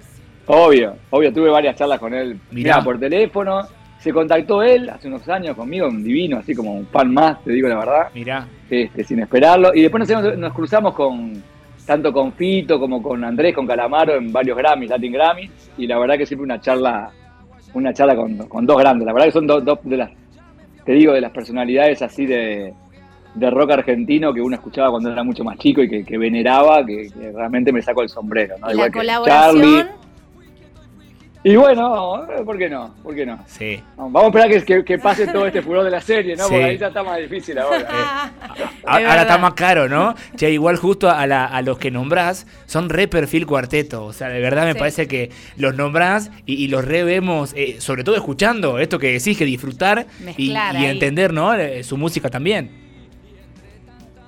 Obvio, 0.47 0.97
obvio. 1.09 1.33
Tuve 1.33 1.49
varias 1.49 1.77
charlas 1.77 1.99
con 1.99 2.13
él. 2.13 2.39
Mirá. 2.51 2.83
por 2.83 2.99
teléfono. 3.01 3.67
se 4.01 4.13
contactó 4.13 4.63
él 4.63 4.91
hace 4.91 5.09
unos 5.09 5.27
años 5.29 5.57
conmigo, 5.57 5.89
un 5.89 6.05
divino, 6.05 6.37
así 6.39 6.55
como 6.55 6.75
un 6.75 6.87
fan 6.87 7.13
más, 7.13 7.43
te 7.43 7.53
digo 7.53 7.69
la 7.69 7.79
verdad, 7.79 8.09
Mirá. 8.15 8.47
este, 8.69 9.03
sin 9.03 9.19
esperarlo. 9.21 9.75
Y 9.75 9.81
después 9.83 10.09
nos, 10.09 10.37
nos 10.37 10.53
cruzamos 10.53 10.95
con 10.95 11.43
tanto 11.87 12.13
con 12.13 12.33
Fito 12.35 12.79
como 12.79 13.03
con 13.03 13.25
Andrés, 13.25 13.55
con 13.55 13.67
Calamaro 13.67 14.17
en 14.17 14.31
varios 14.31 14.59
Grammys, 14.59 14.91
Latin 14.91 15.13
Grammys. 15.13 15.51
Y 15.79 15.87
la 15.87 15.99
verdad 15.99 16.19
que 16.19 16.27
siempre 16.27 16.45
una 16.45 16.61
charla, 16.61 17.11
una 17.77 17.93
charla 17.93 18.17
con, 18.17 18.37
con 18.49 18.67
dos 18.67 18.79
grandes. 18.79 19.07
La 19.07 19.13
verdad 19.13 19.27
que 19.27 19.33
son 19.33 19.47
dos, 19.47 19.65
dos 19.65 19.79
de 19.85 19.97
las, 19.97 20.11
te 20.85 20.93
digo, 20.93 21.13
de 21.13 21.21
las 21.21 21.31
personalidades 21.31 22.03
así 22.03 22.27
de, 22.27 22.73
de 23.35 23.51
rock 23.51 23.73
argentino 23.73 24.33
que 24.33 24.41
uno 24.41 24.57
escuchaba 24.57 24.91
cuando 24.91 25.11
era 25.13 25.23
mucho 25.23 25.45
más 25.45 25.59
chico 25.59 25.83
y 25.83 25.89
que, 25.89 26.05
que 26.05 26.19
veneraba, 26.19 26.85
que, 26.85 27.09
que 27.11 27.33
realmente 27.33 27.73
me 27.73 27.83
saco 27.83 28.03
el 28.03 28.09
sombrero. 28.09 28.57
¿no? 28.59 28.71
Igual 28.73 28.87
la 28.87 28.93
que 28.93 28.99
colaboración. 28.99 29.63
Charlie. 29.63 30.06
Y 31.49 31.55
bueno, 31.55 32.25
eh, 32.25 32.43
¿por 32.45 32.59
qué 32.59 32.69
no? 32.69 32.93
¿Por 33.05 33.15
qué 33.15 33.25
no? 33.25 33.39
Sí. 33.47 33.81
Vamos 33.97 34.21
a 34.25 34.27
esperar 34.27 34.49
que, 34.51 34.65
que- 34.65 34.85
que 34.85 34.99
pase 34.99 35.29
todo 35.29 35.47
este 35.47 35.63
furor 35.63 35.85
de 35.85 35.93
la 35.93 36.01
serie, 36.01 36.35
¿no? 36.35 36.43
Sí. 36.43 36.51
Porque 36.51 36.65
ahí 36.65 36.77
ya 36.77 36.89
está 36.89 37.05
más 37.05 37.19
difícil 37.19 37.57
ahora. 37.57 37.87
Ah, 37.89 38.31
A- 38.85 39.01
es 39.01 39.07
Ahora 39.09 39.23
está 39.23 39.39
más 39.39 39.55
caro, 39.55 39.89
¿no? 39.89 40.17
Che, 40.35 40.51
igual 40.51 40.75
justo 40.77 41.09
a, 41.09 41.25
la- 41.29 41.45
a 41.45 41.63
los 41.63 41.79
que 41.79 41.93
nombrás 41.93 42.49
son 42.67 42.89
re 42.89 43.07
perfil 43.07 43.47
cuarteto. 43.47 44.05
O 44.07 44.13
sea, 44.13 44.29
de 44.29 44.41
verdad 44.41 44.65
me 44.65 44.73
Sí. 44.73 44.79
parece 44.81 45.07
que 45.07 45.31
los 45.57 45.77
nombrás 45.77 46.33
y, 46.47 46.55
y 46.55 46.67
los 46.67 46.85
revemos, 46.85 47.53
eh, 47.57 47.77
sobre 47.81 48.03
todo 48.03 48.17
escuchando 48.17 48.81
esto 48.81 48.99
que 48.99 49.13
decís, 49.13 49.39
que 49.39 49.45
disfrutar 49.45 50.07
y, 50.37 50.53
entender, 50.85 51.33
¿no? 51.33 51.55
Eh, 51.55 51.85
Su 51.85 51.97
música 51.97 52.29
también. 52.29 52.73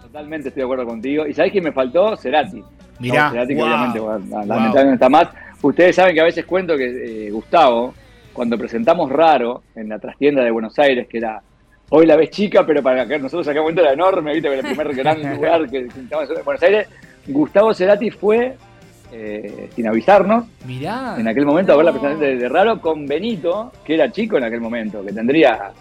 Totalmente 0.02 0.50
estoy 0.50 0.60
de 0.60 0.64
acuerdo 0.66 0.86
contigo. 0.86 1.26
¿Y 1.26 1.34
sabés 1.34 1.50
quién 1.50 1.64
me 1.64 1.72
faltó? 1.72 2.16
Cerati. 2.16 2.62
Mirá, 3.00 3.24
No, 3.26 3.30
Cerati 3.32 3.54
que 3.56 3.62
obviamente 3.62 3.98
bueno, 3.98 4.18
wow. 4.20 4.46
lamentablemente 4.46 4.84
no 4.84 4.92
está 4.94 5.08
más. 5.08 5.28
Ustedes 5.62 5.96
saben 5.96 6.14
que 6.14 6.20
a 6.20 6.24
veces 6.24 6.44
cuento 6.44 6.76
que 6.76 7.26
eh, 7.26 7.30
Gustavo, 7.30 7.94
cuando 8.32 8.56
presentamos 8.56 9.10
Raro 9.10 9.62
en 9.74 9.88
la 9.88 9.98
trastienda 9.98 10.44
de 10.44 10.50
Buenos 10.50 10.78
Aires, 10.78 11.08
que 11.08 11.18
era 11.18 11.42
hoy 11.90 12.06
la 12.06 12.16
ves 12.16 12.30
chica, 12.30 12.64
pero 12.64 12.82
para 12.82 13.06
que 13.06 13.18
nosotros 13.18 13.48
acá 13.48 13.62
cuento 13.62 13.80
era 13.80 13.92
enorme, 13.92 14.32
viste, 14.34 14.52
el 14.52 14.64
primer 14.64 14.94
gran 14.94 15.34
lugar 15.34 15.68
que 15.68 15.82
presentamos 15.82 16.30
en 16.30 16.44
Buenos 16.44 16.62
Aires, 16.62 16.88
Gustavo 17.26 17.74
Cerati 17.74 18.10
fue, 18.10 18.54
eh, 19.12 19.68
sin 19.74 19.88
avisarnos, 19.88 20.44
Mirá. 20.66 21.16
en 21.18 21.26
aquel 21.26 21.44
momento 21.44 21.72
a 21.72 21.76
ver 21.76 21.86
la 21.86 21.92
presentación 21.92 22.20
de, 22.20 22.36
de 22.36 22.48
Raro 22.48 22.80
con 22.80 23.06
Benito, 23.06 23.72
que 23.84 23.94
era 23.94 24.12
chico 24.12 24.36
en 24.38 24.44
aquel 24.44 24.60
momento, 24.60 25.04
que 25.04 25.12
tendría, 25.12 25.72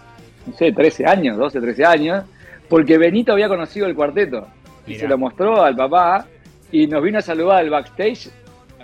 no 0.46 0.52
sé, 0.54 0.72
13 0.72 1.06
años, 1.06 1.36
12, 1.36 1.60
13 1.60 1.84
años, 1.84 2.24
porque 2.68 2.98
Benito 2.98 3.32
había 3.32 3.48
conocido 3.48 3.86
el 3.86 3.94
cuarteto 3.94 4.46
y 4.86 4.94
se 4.94 5.06
lo 5.06 5.18
mostró 5.18 5.62
al 5.62 5.76
papá 5.76 6.26
y 6.72 6.86
nos 6.86 7.02
vino 7.02 7.18
a 7.18 7.22
saludar 7.22 7.58
al 7.58 7.70
backstage. 7.70 8.30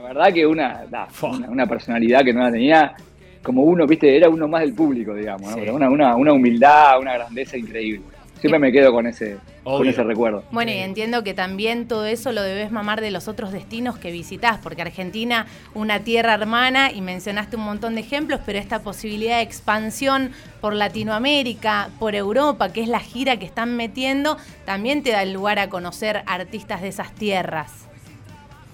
La 0.04 0.12
verdad 0.12 0.34
que 0.34 0.46
una, 0.46 0.84
da, 0.90 1.08
una, 1.22 1.48
una 1.48 1.66
personalidad 1.66 2.22
que 2.22 2.34
no 2.34 2.40
la 2.40 2.52
tenía 2.52 2.94
como 3.42 3.62
uno, 3.62 3.86
viste, 3.86 4.14
era 4.14 4.28
uno 4.28 4.46
más 4.46 4.60
del 4.60 4.74
público, 4.74 5.14
digamos, 5.14 5.48
¿no? 5.48 5.54
Sí. 5.54 5.60
Pero 5.60 5.74
una, 5.74 5.88
una, 5.88 6.14
una 6.14 6.32
humildad, 6.34 7.00
una 7.00 7.14
grandeza 7.14 7.56
increíble. 7.56 8.02
Siempre 8.38 8.58
me 8.58 8.70
quedo 8.70 8.92
con 8.92 9.06
ese, 9.06 9.38
con 9.62 9.88
ese 9.88 10.02
recuerdo. 10.02 10.44
Bueno, 10.50 10.72
y 10.72 10.74
entiendo 10.74 11.24
que 11.24 11.32
también 11.32 11.88
todo 11.88 12.04
eso 12.04 12.32
lo 12.32 12.42
debes 12.42 12.70
mamar 12.70 13.00
de 13.00 13.10
los 13.10 13.28
otros 13.28 13.50
destinos 13.50 13.96
que 13.96 14.10
visitás, 14.10 14.58
porque 14.58 14.82
Argentina, 14.82 15.46
una 15.72 16.00
tierra 16.00 16.34
hermana, 16.34 16.92
y 16.92 17.00
mencionaste 17.00 17.56
un 17.56 17.64
montón 17.64 17.94
de 17.94 18.02
ejemplos, 18.02 18.40
pero 18.44 18.58
esta 18.58 18.80
posibilidad 18.80 19.38
de 19.38 19.44
expansión 19.44 20.32
por 20.60 20.74
Latinoamérica, 20.74 21.88
por 21.98 22.14
Europa, 22.14 22.70
que 22.74 22.82
es 22.82 22.88
la 22.88 23.00
gira 23.00 23.38
que 23.38 23.46
están 23.46 23.74
metiendo, 23.74 24.36
también 24.66 25.02
te 25.02 25.12
da 25.12 25.22
el 25.22 25.32
lugar 25.32 25.58
a 25.58 25.70
conocer 25.70 26.22
artistas 26.26 26.82
de 26.82 26.88
esas 26.88 27.14
tierras. 27.14 27.88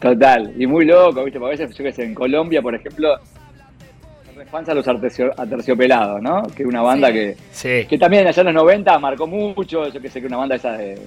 Total, 0.01 0.53
y 0.59 0.67
muy 0.67 0.85
loco, 0.87 1.23
¿viste? 1.25 1.39
Porque 1.39 1.57
a 1.57 1.59
veces, 1.59 1.77
yo 1.77 1.85
qué 1.85 1.93
sé, 1.93 2.05
en 2.05 2.15
Colombia, 2.15 2.63
por 2.63 2.75
ejemplo, 2.75 3.17
me 4.37 4.47
fans 4.47 4.69
a 4.71 4.75
los 4.75 4.87
Atercio- 4.89 5.35
aterciopelados, 5.37 6.23
¿no? 6.23 6.43
Que 6.57 6.63
es 6.63 6.69
una 6.69 6.81
banda 6.81 7.09
Sí. 7.09 7.13
que, 7.15 7.37
Sí. 7.53 7.87
que 7.87 7.99
también 7.99 8.27
allá 8.27 8.41
en 8.41 8.47
los 8.47 8.55
90 8.55 8.99
marcó 8.99 9.27
mucho, 9.27 9.87
yo 9.89 10.01
que 10.01 10.09
sé 10.09 10.21
que 10.21 10.27
una 10.27 10.39
banda 10.39 10.55
esa 10.57 10.73
de, 10.73 10.99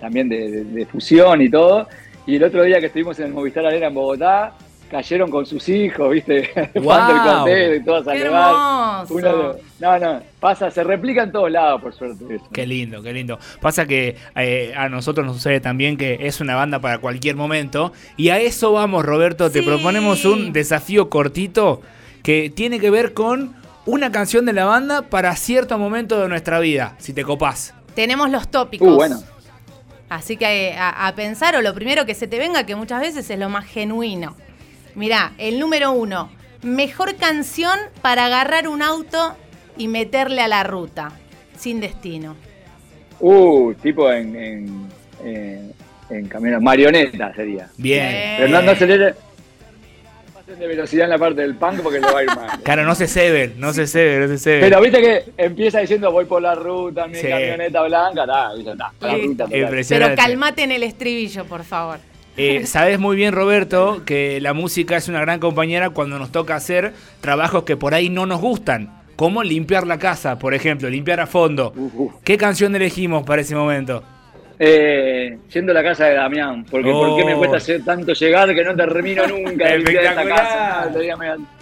también 0.00 0.28
de, 0.28 0.50
de- 0.50 0.64
de 0.64 0.86
fusión 0.86 1.40
y 1.40 1.48
todo. 1.48 1.86
Y 2.26 2.34
el 2.36 2.42
otro 2.44 2.64
día 2.64 2.80
que 2.80 2.86
estuvimos 2.86 3.16
en 3.20 3.26
el 3.26 3.32
Movistar 3.34 3.64
Arena 3.66 3.86
en 3.86 3.94
Bogotá, 3.94 4.52
cayeron 4.90 5.30
con 5.30 5.46
sus 5.46 5.68
hijos, 5.68 6.10
¿viste? 6.12 6.42
Fan 6.84 7.44
del 7.44 7.76
y 7.76 7.84
todos 7.84 8.08
a 8.08 8.12
¡Qué 8.12 8.22
hermoso! 8.22 9.14
Uno 9.14 9.52
no, 9.78 9.98
no, 9.98 10.22
pasa, 10.40 10.70
se 10.70 10.82
replica 10.82 11.22
en 11.22 11.32
todos 11.32 11.50
lados, 11.50 11.82
por 11.82 11.94
suerte. 11.94 12.36
Eso. 12.36 12.44
Qué 12.52 12.66
lindo, 12.66 13.02
qué 13.02 13.12
lindo. 13.12 13.38
Pasa 13.60 13.86
que 13.86 14.16
eh, 14.34 14.72
a 14.74 14.88
nosotros 14.88 15.26
nos 15.26 15.36
sucede 15.36 15.60
también 15.60 15.98
que 15.98 16.18
es 16.22 16.40
una 16.40 16.56
banda 16.56 16.80
para 16.80 16.98
cualquier 16.98 17.36
momento. 17.36 17.92
Y 18.16 18.30
a 18.30 18.38
eso 18.38 18.72
vamos, 18.72 19.04
Roberto. 19.04 19.50
Te 19.50 19.62
proponemos 19.62 20.24
un 20.24 20.52
desafío 20.52 21.10
cortito 21.10 21.82
que 22.22 22.50
tiene 22.50 22.80
que 22.80 22.90
ver 22.90 23.12
con 23.12 23.54
una 23.84 24.10
canción 24.10 24.46
de 24.46 24.54
la 24.54 24.64
banda 24.64 25.02
para 25.02 25.36
cierto 25.36 25.78
momento 25.78 26.20
de 26.20 26.28
nuestra 26.28 26.58
vida, 26.58 26.96
si 26.98 27.12
te 27.12 27.22
copás. 27.22 27.74
Tenemos 27.94 28.30
los 28.30 28.48
tópicos. 28.48 28.88
Uh, 28.88 28.96
bueno. 28.96 29.22
Así 30.08 30.36
que 30.36 30.74
a, 30.78 31.06
a 31.06 31.14
pensar, 31.14 31.54
o 31.56 31.60
lo 31.60 31.74
primero 31.74 32.06
que 32.06 32.14
se 32.14 32.26
te 32.26 32.38
venga, 32.38 32.64
que 32.64 32.76
muchas 32.76 33.00
veces 33.00 33.28
es 33.28 33.38
lo 33.38 33.48
más 33.48 33.66
genuino. 33.66 34.36
Mirá, 34.94 35.32
el 35.36 35.58
número 35.58 35.92
uno. 35.92 36.30
Mejor 36.62 37.16
canción 37.16 37.78
para 38.00 38.26
agarrar 38.26 38.66
un 38.66 38.82
auto 38.82 39.36
y 39.76 39.88
meterle 39.88 40.42
a 40.42 40.48
la 40.48 40.62
ruta. 40.64 41.12
Sin 41.58 41.80
destino. 41.80 42.36
Uh, 43.20 43.72
tipo 43.74 44.12
en, 44.12 44.36
en, 44.36 44.88
en, 45.24 45.72
en 46.10 46.28
camino, 46.28 46.60
marioneta 46.60 47.34
sería. 47.34 47.68
Bien. 47.76 48.36
Pero 48.38 48.48
no, 48.50 48.62
no 48.62 48.70
acelere. 48.72 49.14
De 50.46 50.68
velocidad 50.68 51.06
en 51.06 51.10
la 51.10 51.18
parte 51.18 51.40
del 51.42 51.56
punk 51.56 51.80
porque 51.80 51.98
le 51.98 52.06
va 52.06 52.20
a 52.20 52.22
ir 52.22 52.28
mal. 52.28 52.50
Claro, 52.62 52.84
no 52.84 52.94
se 52.94 53.08
ceben, 53.08 53.54
no 53.58 53.72
se 53.72 53.88
ceben, 53.88 54.20
no 54.20 54.28
se 54.28 54.38
ceben. 54.38 54.60
Pero 54.60 54.80
viste 54.80 55.00
que 55.00 55.24
empieza 55.38 55.80
diciendo 55.80 56.12
voy 56.12 56.24
por 56.24 56.40
la 56.40 56.54
ruta, 56.54 57.08
mi 57.08 57.16
Sí. 57.16 57.26
camioneta 57.26 57.82
blanca, 57.82 58.26
ta, 58.26 58.48
la 58.50 58.54
ruta 58.54 59.44
total. 59.46 59.84
Pero 59.88 60.14
calmate 60.14 60.62
en 60.62 60.70
el 60.70 60.84
estribillo, 60.84 61.44
por 61.46 61.64
favor. 61.64 61.98
Eh, 62.36 62.64
Sabes 62.66 63.00
muy 63.00 63.16
bien, 63.16 63.32
Roberto, 63.34 64.02
que 64.06 64.40
la 64.40 64.52
música 64.52 64.96
es 64.96 65.08
una 65.08 65.20
gran 65.20 65.40
compañera 65.40 65.90
cuando 65.90 66.16
nos 66.18 66.30
toca 66.30 66.54
hacer 66.54 66.92
trabajos 67.20 67.64
que 67.64 67.76
por 67.76 67.94
ahí 67.94 68.08
no 68.08 68.24
nos 68.24 68.40
gustan. 68.40 68.92
Como 69.16 69.42
limpiar 69.42 69.86
la 69.86 69.98
casa, 69.98 70.38
por 70.38 70.54
ejemplo, 70.54 70.88
limpiar 70.90 71.20
a 71.20 71.26
fondo. 71.26 71.72
¿Qué 72.22 72.36
canción 72.36 72.76
elegimos 72.76 73.24
para 73.24 73.42
ese 73.42 73.54
momento? 73.56 74.02
Eh, 74.58 75.38
yendo 75.52 75.72
a 75.72 75.74
la 75.74 75.82
casa 75.82 76.06
de 76.06 76.14
Damián, 76.14 76.64
porque 76.70 76.90
¿por 76.90 77.14
qué 77.18 77.24
me 77.26 77.34
Oh. 77.34 77.38
cuesta 77.38 77.58
hacer 77.58 77.84
tanto 77.84 78.14
llegar 78.14 78.54
que 78.54 78.64
no 78.64 78.74
termino 78.74 79.26
nunca 79.28 79.66
de 79.68 79.78
limpiar 79.78 80.04
esta 80.04 80.24
casa? 80.24 80.90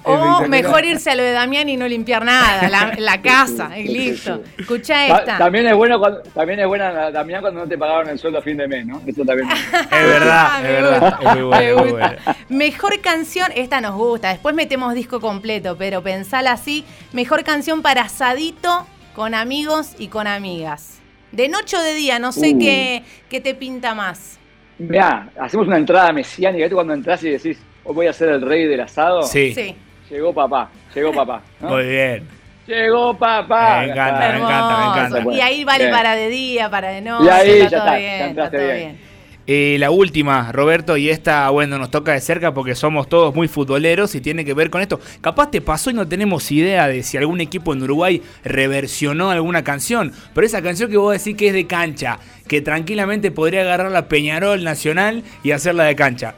O 0.05 0.47
mejor 0.47 0.85
irse 0.85 1.11
a 1.11 1.15
lo 1.17 1.23
de 1.25 1.33
Damián 1.33 1.69
y 1.69 1.77
no 1.77 1.89
limpiar 1.89 2.25
nada, 2.25 2.69
la, 2.69 2.93
la 2.99 3.21
casa, 3.23 3.77
y 3.79 3.89
listo. 3.89 4.43
Escucha 4.59 4.95
Ta- 5.09 5.19
esta. 5.19 5.39
También 5.39 5.67
es 5.67 5.75
bueno 5.75 5.99
cuando, 5.99 6.21
también 6.21 6.61
es 6.61 6.67
buena 6.69 6.93
la- 6.93 7.11
Damián 7.11 7.41
cuando 7.41 7.61
no 7.63 7.67
te 7.69 7.77
pagaron 7.77 8.09
el 8.11 8.19
sueldo 8.19 8.39
a 8.39 8.43
fin 8.43 8.57
de 8.59 8.69
mes, 8.69 8.87
¿no? 8.87 9.01
Eso 9.07 9.25
también. 9.25 9.49
Es 9.91 9.91
verdad, 9.91 10.65
es 10.65 10.83
verdad. 10.83 11.19
Es 11.21 11.35
muy 11.35 11.43
buena, 11.43 11.61
me 11.61 11.73
gusta. 11.91 12.37
Mejor 12.49 13.01
canción, 13.01 13.49
esta 13.57 13.81
nos 13.81 13.95
gusta. 13.97 14.29
Después 14.29 14.55
metemos 14.55 14.95
disco 14.95 15.21
completo, 15.21 15.77
pero 15.77 16.03
pensala 16.03 16.53
así. 16.53 16.85
Mejor 17.13 17.43
canción 17.45 17.83
para 17.83 18.03
asadito 18.03 18.87
con 19.17 19.35
amigos 19.35 19.95
y 19.99 20.09
con 20.09 20.27
amigas. 20.27 21.01
De 21.33 21.49
noche 21.49 21.77
o 21.77 21.81
de 21.83 21.95
día, 21.95 22.19
no 22.19 22.33
sé 22.33 22.53
Uh. 22.55 22.59
qué, 22.59 23.03
qué 23.29 23.41
te 23.41 23.55
pinta 23.55 23.95
más. 23.95 24.39
Mirá, 24.79 25.29
hacemos 25.39 25.67
una 25.67 25.77
entrada 25.77 26.13
mesiánica. 26.13 26.65
¿Viste 26.65 26.75
cuando 26.75 26.95
entras 26.95 27.23
y 27.25 27.31
decís, 27.31 27.59
hoy 27.85 27.95
voy 27.95 28.07
a 28.07 28.13
ser 28.13 28.29
el 28.31 28.43
rey 28.43 28.67
del 28.67 28.81
asado? 28.81 29.23
Sí, 29.23 29.55
Sí. 29.55 29.75
Llegó 30.11 30.33
papá, 30.35 30.71
llegó 30.95 31.13
papá. 31.13 31.43
¿no? 31.61 31.71
muy 31.71 31.87
bien. 31.87 32.29
Llegó 32.67 33.15
papá. 33.17 33.81
Me 33.81 33.93
encanta, 33.93 34.29
me 34.33 34.37
encanta, 34.39 34.79
me 34.79 34.85
encanta. 35.19 35.35
Y 35.35 35.41
ahí 35.41 35.65
vale 35.65 35.85
Bien. 35.85 35.97
para 35.97 36.15
de 36.15 36.29
día, 36.29 36.71
para 36.71 36.89
de 36.89 37.01
noche. 37.01 37.25
Y 37.27 37.29
ahí 37.29 37.51
está 37.51 37.63
ya 37.65 37.69
todo 37.71 37.79
está, 37.87 37.97
bien, 37.97 38.09
ya 38.11 38.17
está 38.17 38.27
entraste 38.29 38.57
todo 38.59 38.67
bien. 38.67 38.77
bien. 38.79 38.99
Eh, 39.47 39.77
la 39.79 39.91
última, 39.91 40.53
Roberto, 40.53 40.97
y 40.97 41.11
esta, 41.11 41.51
bueno, 41.51 41.79
nos 41.79 41.91
toca 41.91 42.13
de 42.13 42.21
cerca 42.21 42.55
porque 42.55 42.75
somos 42.75 43.09
todos 43.11 43.35
muy 43.35 43.47
futboleros 43.47 44.15
y 44.15 44.23
tiene 44.23 44.43
que 44.45 44.55
ver 44.55 44.71
con 44.71 44.81
esto. 44.81 45.01
Capaz 45.21 45.51
te 45.51 45.61
pasó 45.61 45.91
y 45.91 45.95
no 45.95 46.09
tenemos 46.09 46.51
idea 46.51 46.89
de 46.89 47.03
si 47.03 47.19
algún 47.19 47.43
equipo 47.43 47.75
en 47.75 47.83
Uruguay 47.83 48.23
reversionó 48.43 49.31
alguna 49.31 49.63
canción, 49.63 50.13
pero 50.35 50.47
esa 50.47 50.63
canción 50.63 50.91
que 50.91 50.97
vos 50.97 51.13
decís 51.13 51.37
que 51.37 51.49
es 51.49 51.53
de 51.53 51.67
cancha, 51.67 52.19
que 52.49 52.63
tranquilamente 52.63 53.31
podría 53.31 53.61
agarrar 53.61 53.91
la 53.91 54.09
Peñarol 54.09 54.65
Nacional 54.65 55.23
y 55.43 55.51
hacerla 55.51 55.85
de 55.85 55.95
cancha. 55.97 56.35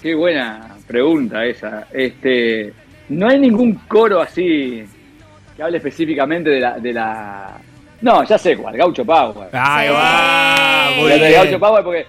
Qué 0.00 0.14
buena 0.14 0.76
pregunta 0.86 1.44
esa. 1.44 1.88
Este, 1.92 2.72
no 3.08 3.28
hay 3.28 3.40
ningún 3.40 3.74
coro 3.88 4.20
así 4.20 4.84
que 5.56 5.62
hable 5.64 5.78
específicamente 5.78 6.50
de 6.50 6.60
la, 6.60 6.78
de 6.78 6.92
la. 6.92 7.58
No, 8.02 8.22
ya 8.22 8.38
sé 8.38 8.56
cuál, 8.56 8.76
Gaucho 8.76 9.04
Power. 9.04 9.48
Ahí 9.52 9.88
Sí. 9.88 9.94
va, 9.94 10.90
muy 10.96 11.18
bien. 11.18 11.32
Gaucho 11.32 11.58
Power 11.58 11.82
porque 11.82 12.06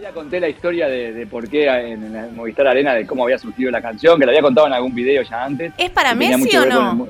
día 0.00 0.10
conté 0.12 0.40
la 0.40 0.48
historia 0.48 0.88
de, 0.88 1.12
de 1.12 1.26
por 1.26 1.48
qué 1.48 1.66
en 1.66 2.14
el 2.16 2.32
Movistar 2.32 2.66
Arena, 2.66 2.94
de 2.94 3.06
cómo 3.06 3.24
había 3.24 3.38
surgido 3.38 3.70
la 3.70 3.82
canción, 3.82 4.18
que 4.18 4.24
la 4.26 4.32
había 4.32 4.42
contado 4.42 4.66
en 4.66 4.72
algún 4.72 4.94
video 4.94 5.22
ya 5.22 5.44
antes. 5.44 5.72
¿Es 5.76 5.90
para 5.90 6.14
Messi 6.14 6.56
o 6.56 6.64
no? 6.66 7.08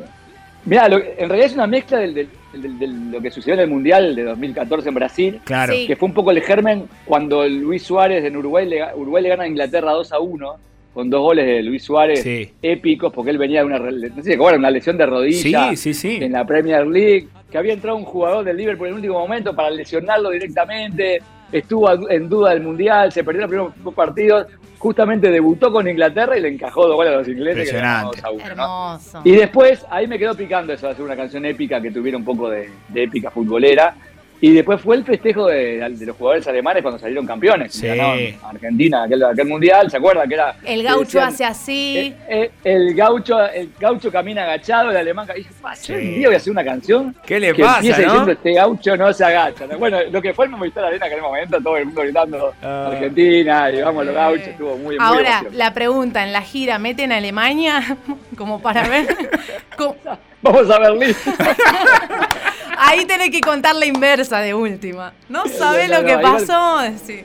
lo- 0.88 0.97
en 0.99 1.28
realidad 1.28 1.47
es 1.47 1.54
una 1.54 1.66
mezcla 1.66 1.99
del- 1.99 2.14
del- 2.14 2.28
del- 2.52 2.78
de 2.78 2.87
lo 2.88 3.20
que 3.20 3.30
sucedió 3.30 3.54
en 3.54 3.61
el 3.61 3.68
Mundial 3.68 4.14
de 4.14 4.25
2014 4.25 4.88
en 4.88 4.94
Brasil, 4.94 5.40
Claro. 5.44 5.73
Sí. 5.73 5.87
que 5.87 5.97
fue 5.97 6.09
un 6.09 6.14
poco 6.14 6.32
el 6.32 6.40
germen 6.42 6.85
cuando 7.06 7.49
Luis 7.49 7.82
Suárez 7.85 8.25
en 8.25 8.37
Uruguay 8.37 8.68
le, 8.68 8.82
Uruguay 8.94 9.23
le 9.23 9.28
gana 9.30 9.44
a 9.44 9.49
Inglaterra 9.49 9.92
2 9.92 10.12
a 10.12 10.18
1 10.18 10.56
con 10.92 11.09
dos 11.09 11.20
goles 11.23 11.47
de 11.47 11.62
Luis 11.62 11.85
Suárez 11.85 12.23
Sí. 12.25 12.50
épicos, 12.61 13.12
porque 13.12 13.30
él 13.30 13.38
venía 13.38 13.61
de 13.61 13.66
una, 13.66 13.78
re- 13.78 13.92
no 14.14 14.23
sé 14.23 14.32
era, 14.35 14.42
una 14.56 14.70
lesión 14.70 14.99
de 14.99 15.06
rodilla 15.06 15.70
Sí, 15.70 15.76
sí, 15.76 15.94
sí. 15.94 16.18
en 16.20 16.32
la 16.32 16.44
Premier 16.44 16.85
League, 16.87 17.28
que 17.50 17.56
había 17.56 17.73
entrado 17.73 17.97
un 17.97 18.04
jugador 18.04 18.44
del 18.44 18.56
Liverpool 18.56 18.88
en 18.88 18.94
el 18.94 18.97
último 18.97 19.18
momento 19.20 19.54
para 19.54 19.70
lesionarlo 19.70 20.30
directamente, 20.30 21.23
estuvo 21.52 22.11
en 22.11 22.28
duda 22.28 22.50
del 22.50 22.62
Mundial, 22.62 23.12
se 23.12 23.25
perdió 23.25 23.42
los 23.42 23.50
primeros 23.50 23.75
dos 23.83 23.95
partidos, 23.95 24.47
justamente 24.78 25.30
debutó 25.30 25.71
con 25.73 25.87
Inglaterra 25.87 26.38
y 26.38 26.40
le 26.40 26.49
encajó 26.49 26.87
dos 26.87 26.97
goles 26.97 27.12
a 27.12 27.16
los 27.19 27.28
ingleses. 27.28 27.71
que 27.71 27.76
Impresionante. 27.76 28.21
2 28.23 28.25
a 28.25 28.30
1, 28.30 28.42
¿no? 28.42 28.92
Hermoso. 28.95 29.21
Y 29.25 29.33
después, 29.33 29.85
ahí 29.90 30.07
me 30.07 30.19
quedó 30.19 30.35
picando 30.35 30.73
eso 30.73 30.87
de 30.87 30.92
hacer 30.92 31.04
una 31.04 31.16
canción 31.16 31.45
épica 31.45 31.80
que 31.80 31.90
tuviera 31.90 32.16
un 32.16 32.25
poco 32.25 32.49
de, 32.49 32.71
de 32.88 33.02
épica 33.02 33.30
futbolera. 33.30 33.95
Y 34.42 34.54
después 34.54 34.80
fue 34.80 34.97
el 34.97 35.04
festejo 35.04 35.47
de, 35.49 35.87
de 35.90 36.06
los 36.06 36.16
jugadores 36.16 36.47
alemanes 36.49 36.82
cuando 36.82 36.99
salieron 36.99 37.26
campeones. 37.26 37.75
Sí. 37.75 37.87
Ganaron 37.87 38.18
a 38.42 38.49
Argentina, 38.49 39.02
aquel, 39.02 39.23
aquel 39.25 39.47
mundial, 39.47 39.90
¿se 39.90 39.99
acuerdan? 39.99 40.26
Que 40.28 40.35
era, 40.35 40.54
El 40.64 40.78
que 40.80 40.82
gaucho 40.87 41.04
decían, 41.04 41.25
hace 41.28 41.44
así. 41.44 41.97
eh, 41.99 42.14
eh, 42.28 42.50
el, 42.64 42.94
gaucho, 42.94 43.38
el 43.50 43.70
gaucho 43.78 44.11
camina 44.11 44.44
agachado, 44.44 44.90
el 44.90 44.97
alemán. 44.97 45.26
Y 45.35 45.38
dije, 45.40 45.50
"Pa, 45.61 45.75
yo 45.75 45.80
Sí. 45.82 45.92
un 45.92 46.14
día 46.14 46.28
voy 46.28 46.35
a 46.35 46.37
hacer 46.38 46.50
una 46.52 46.64
canción 46.64 47.14
¿Qué 47.26 47.38
le 47.38 47.52
que 47.52 47.62
pasa, 47.62 47.76
no? 47.82 47.87
diciendo 47.87 48.30
este 48.32 48.52
gaucho 48.54 48.97
no 48.97 49.12
se 49.12 49.25
agacha. 49.25 49.66
¿no? 49.66 49.78
Bueno, 49.78 49.99
lo 50.11 50.23
que 50.23 50.32
fue 50.32 50.47
el 50.47 50.52
Movistar 50.52 50.85
Arena 50.85 51.06
en 51.06 51.12
aquel 51.12 51.23
momento, 51.23 51.59
todo 51.62 51.76
el 51.76 51.85
mundo 51.87 52.00
gritando 52.00 52.54
Ah. 52.62 52.88
Argentina, 52.92 53.70
y 53.70 53.82
vamos 53.82 54.06
los 54.06 54.14
gauchos, 54.14 54.49
estuvo 54.49 54.76
muy, 54.78 54.97
Ahora, 54.99 55.44
la 55.52 55.75
pregunta, 55.75 56.25
¿en 56.25 56.32
la 56.32 56.40
gira 56.40 56.78
meten 56.78 57.12
a 57.12 57.18
Alemania? 57.18 57.97
Como 58.38 58.61
para 58.62 58.88
ver. 58.88 59.06
Vamos 60.42 60.70
a 60.70 60.78
Berlín. 60.78 61.14
Ahí 62.80 63.04
tenés 63.04 63.30
que 63.30 63.40
contar 63.40 63.75
la 63.75 63.87
inversa 63.87 64.40
de 64.40 64.54
última. 64.54 65.12
¿No 65.28 65.46
sabés 65.46 65.88
no, 65.90 66.00
lo 66.00 66.06
que 66.06 66.12
no, 66.14 66.20
igual- 66.20 66.46
pasó? 66.46 66.80
Sí. 67.04 67.20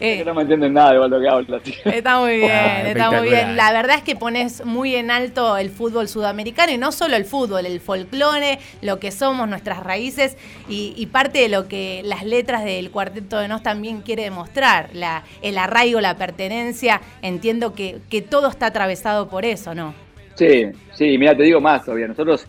Eh, 0.00 0.18
Que 0.18 0.24
no 0.24 0.32
me 0.32 0.42
entienden 0.42 0.72
nada 0.74 0.94
igual 0.94 1.10
lo 1.10 1.20
que 1.20 1.28
hablo. 1.28 1.60
tío. 1.60 1.74
Está 1.86 2.20
muy 2.20 2.36
bien, 2.36 2.50
Ah, 2.52 2.82
está 2.88 3.10
muy 3.10 3.28
bien. 3.30 3.56
La 3.56 3.72
verdad 3.72 3.96
es 3.96 4.04
que 4.04 4.14
pones 4.14 4.64
muy 4.64 4.94
en 4.94 5.10
alto 5.10 5.56
el 5.56 5.70
fútbol 5.70 6.06
sudamericano 6.06 6.70
y 6.70 6.78
no 6.78 6.92
solo 6.92 7.16
el 7.16 7.24
fútbol, 7.24 7.66
el 7.66 7.80
folclore, 7.80 8.60
lo 8.80 9.00
que 9.00 9.10
somos, 9.10 9.48
nuestras 9.48 9.82
raíces 9.82 10.36
y, 10.68 10.94
y 10.96 11.06
parte 11.06 11.40
de 11.40 11.48
lo 11.48 11.66
que 11.66 12.02
las 12.04 12.22
letras 12.24 12.64
del 12.64 12.92
Cuarteto 12.92 13.38
de 13.38 13.48
Nos 13.48 13.64
también 13.64 14.02
quiere 14.02 14.22
demostrar, 14.22 14.90
la, 14.92 15.24
el 15.42 15.58
arraigo, 15.58 16.00
la 16.00 16.16
pertenencia. 16.16 17.00
Entiendo 17.20 17.74
que, 17.74 17.98
que 18.08 18.22
todo 18.22 18.46
está 18.46 18.66
atravesado 18.66 19.28
por 19.28 19.44
eso, 19.44 19.74
¿no? 19.74 19.94
Sí, 20.36 20.66
sí, 20.94 21.18
mira, 21.18 21.36
te 21.36 21.42
digo 21.42 21.60
más 21.60 21.84
todavía. 21.84 22.06
Nosotros 22.06 22.46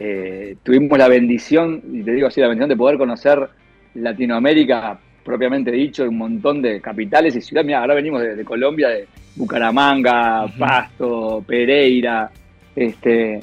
eh, 0.00 0.56
tuvimos 0.62 0.98
la 0.98 1.08
bendición, 1.08 1.82
y 1.92 2.02
te 2.02 2.12
digo 2.12 2.26
así, 2.28 2.40
la 2.40 2.48
bendición 2.48 2.68
de 2.68 2.76
poder 2.76 2.98
conocer 2.98 3.48
Latinoamérica 3.94 4.98
propiamente 5.24 5.70
dicho, 5.70 6.02
un 6.08 6.18
montón 6.18 6.60
de 6.60 6.80
capitales 6.80 7.36
y 7.36 7.40
ciudades. 7.40 7.66
Mira, 7.66 7.80
ahora 7.80 7.94
venimos 7.94 8.20
de, 8.20 8.34
de 8.34 8.44
Colombia, 8.44 8.88
de 8.88 9.06
Bucaramanga. 9.36 10.46
Pasto, 10.58 11.44
Pereira, 11.46 12.28
este, 12.74 13.40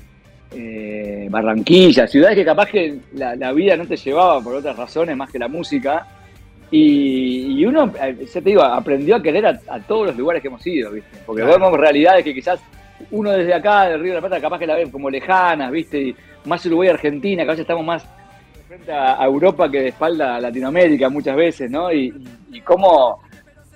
eh, 0.56 1.28
Barranquilla, 1.30 2.06
ciudades 2.06 2.36
que 2.36 2.44
capaz 2.44 2.70
que 2.70 2.96
la, 3.14 3.36
la 3.38 3.54
vida 3.54 3.78
no 3.78 3.86
te 3.86 3.96
llevaba 3.96 4.42
por 4.42 4.56
otras 4.56 4.76
razones 4.76 5.16
más 5.16 5.32
que 5.32 5.40
la 5.40 5.48
música. 5.48 6.06
Y, 6.72 7.56
y 7.60 7.66
uno, 7.66 7.94
eh, 8.04 8.26
ya 8.26 8.42
te 8.42 8.50
digo, 8.50 8.62
aprendió 8.62 9.16
a 9.16 9.24
querer 9.24 9.46
a, 9.46 9.60
a 9.70 9.80
todos 9.80 10.08
los 10.08 10.18
lugares 10.18 10.42
que 10.42 10.50
hemos 10.50 10.68
ido, 10.68 10.92
¿viste? 10.92 11.18
Porque 11.26 11.44
Claro. 11.44 11.60
vemos 11.60 11.80
realidades 11.80 12.24
que 12.26 12.34
quizás 12.34 12.60
uno 13.12 13.32
desde 13.32 13.54
acá, 13.54 13.86
del 13.90 14.02
Río 14.02 14.12
de 14.16 14.16
la 14.22 14.28
Plata, 14.28 14.42
capaz 14.42 14.60
que 14.60 14.68
la 14.68 14.76
ve 14.76 14.92
como 14.92 15.10
lejanas, 15.10 15.72
¿viste? 15.72 16.00
Y 16.02 16.16
más 16.46 16.66
Uruguay 16.66 16.88
y 16.88 16.92
Argentina, 16.92 17.44
que 17.44 17.50
a 17.50 17.54
veces 17.54 17.62
estamos 17.64 17.86
más 17.86 18.04
de 18.04 18.64
frente 18.64 18.92
a 18.92 19.24
Europa 19.24 19.70
que 19.70 19.82
de 19.82 19.88
espalda 19.90 20.36
a 20.36 20.40
Latinoamérica 20.40 21.10
muchas 21.10 21.36
veces, 21.36 21.70
¿no? 21.70 21.92
Y, 21.92 22.14
y 22.52 22.62
cómo, 22.62 23.20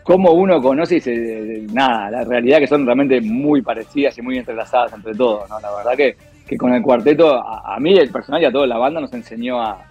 cómo 0.03 0.31
uno 0.31 0.61
conoce 0.61 0.97
y 0.97 1.01
se, 1.01 1.65
nada, 1.71 2.09
la 2.11 2.23
realidad 2.23 2.59
que 2.59 2.67
son 2.67 2.85
realmente 2.85 3.21
muy 3.21 3.61
parecidas 3.61 4.17
y 4.17 4.21
muy 4.21 4.37
entrelazadas 4.37 4.93
entre 4.93 5.13
todos, 5.13 5.49
¿no? 5.49 5.59
La 5.59 5.75
verdad 5.75 5.93
que, 5.95 6.15
que 6.47 6.57
con 6.57 6.73
el 6.73 6.81
cuarteto, 6.81 7.35
a, 7.35 7.75
a 7.75 7.79
mí, 7.79 7.97
el 7.97 8.09
personal 8.09 8.41
y 8.41 8.45
a 8.45 8.51
toda 8.51 8.67
la 8.67 8.77
banda 8.77 8.99
nos 9.01 9.13
enseñó 9.13 9.61
a, 9.61 9.85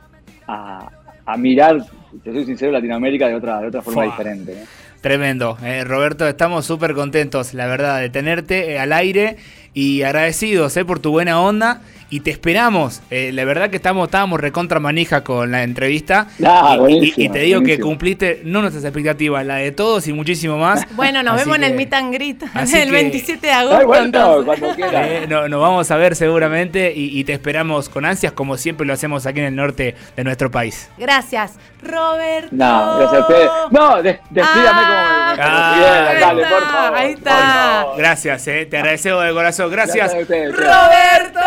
a, 0.47 0.91
a 1.25 1.37
mirar, 1.37 1.85
te 2.23 2.33
soy 2.33 2.45
sincero, 2.45 2.73
Latinoamérica 2.73 3.29
de 3.29 3.35
otra, 3.35 3.61
de 3.61 3.69
otra 3.69 3.83
forma 3.83 4.05
Fua. 4.05 4.13
diferente. 4.13 4.65
Tremendo. 5.01 5.57
Eh, 5.65 5.83
Roberto, 5.83 6.29
estamos 6.29 6.65
súper 6.65 6.95
contentos, 6.95 7.55
la 7.55 7.67
verdad, 7.67 8.01
de 8.01 8.09
tenerte 8.09 8.73
eh, 8.75 8.79
al 8.79 8.93
aire 8.93 9.37
y 9.75 10.03
agradecidos 10.03 10.77
eh, 10.77 10.85
por 10.85 11.01
tu 11.01 11.11
buena 11.11 11.41
onda. 11.41 11.81
Y 12.13 12.21
te 12.21 12.31
esperamos. 12.31 13.01
Eh, 13.11 13.31
la 13.33 13.45
verdad 13.47 13.71
que 13.71 13.77
estamos, 13.77 14.05
estábamos 14.07 14.39
recontra 14.39 14.79
manija 14.79 15.25
con 15.25 15.51
la 15.51 15.63
entrevista. 15.63 16.27
Ah, 16.45 16.75
y, 16.75 16.79
buenísimo, 16.79 17.15
y- 17.17 17.25
y 17.25 17.29
te 17.31 17.39
digo 17.39 17.63
que 17.63 17.81
cumpliste 17.81 18.43
no 18.45 18.61
nuestras 18.61 18.85
expectativas, 18.85 19.47
la 19.47 19.55
de 19.57 19.73
todos 19.73 20.07
y 20.09 20.13
muchísimo 20.13 20.59
más. 20.59 20.87
Bueno, 20.95 21.23
nos 21.23 21.37
Así 21.37 21.45
vemos 21.45 21.57
en 21.57 21.65
el 21.65 21.75
meet 21.75 21.95
and 21.95 22.13
greet 22.13 22.43
el 22.55 22.69
que- 22.71 22.91
27 22.91 23.47
de 23.47 23.53
agosto. 23.55 23.79
Ay, 23.79 23.87
bueno, 23.87 24.05
entonces. 24.05 24.45
cuando 24.45 24.75
quiera. 24.77 25.09
Eh, 25.09 25.27
no- 25.27 25.49
nos 25.49 25.61
vamos 25.63 25.91
a 25.91 25.97
ver 25.97 26.15
seguramente 26.15 26.93
y, 26.95 27.19
y 27.19 27.25
te 27.25 27.33
esperamos 27.33 27.89
con 27.89 28.05
ansias 28.05 28.33
como 28.33 28.59
siempre 28.59 28.87
lo 28.87 28.93
hacemos 28.93 29.25
aquí 29.25 29.41
en 29.41 29.47
el 29.47 29.57
norte 29.57 29.95
de 30.15 30.23
nuestro 30.25 30.51
país. 30.51 30.91
Gracias, 30.99 31.53
Roberto. 31.83 32.49
No, 32.53 32.99
gracias 32.99 33.15
a 33.15 33.21
ustedes. 33.27 33.51
No, 33.71 34.03
des- 34.03 34.19
despídame 34.29 34.81
como 34.83 34.93
me- 34.93 35.37
me 35.37 35.43
Ah, 35.43 35.73
conocieron, 35.73 36.07
ahí 36.09 36.21
dale, 36.21 36.43
está, 36.43 36.55
por 36.55 36.69
favor. 36.69 36.99
ahí 36.99 37.13
está. 37.13 37.31
por 37.33 37.83
favor. 37.83 37.99
Gracias, 37.99 38.47
eh, 38.49 38.67
te 38.67 38.77
agradecemos 38.77 39.25
de 39.25 39.33
corazón. 39.33 39.71
Gracias. 39.71 40.13
a 40.15 40.19
ustedes, 40.19 40.55
che. 40.55 40.63
Roberto. 40.63 41.41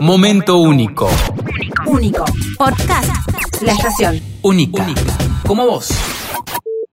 Momento 0.00 0.56
único. 0.56 1.10
Único. 1.84 2.24
Podcast. 2.56 3.10
La 3.60 3.72
estación. 3.72 4.20
Única. 4.40 4.86
Como 5.46 5.66
vos. 5.66 5.90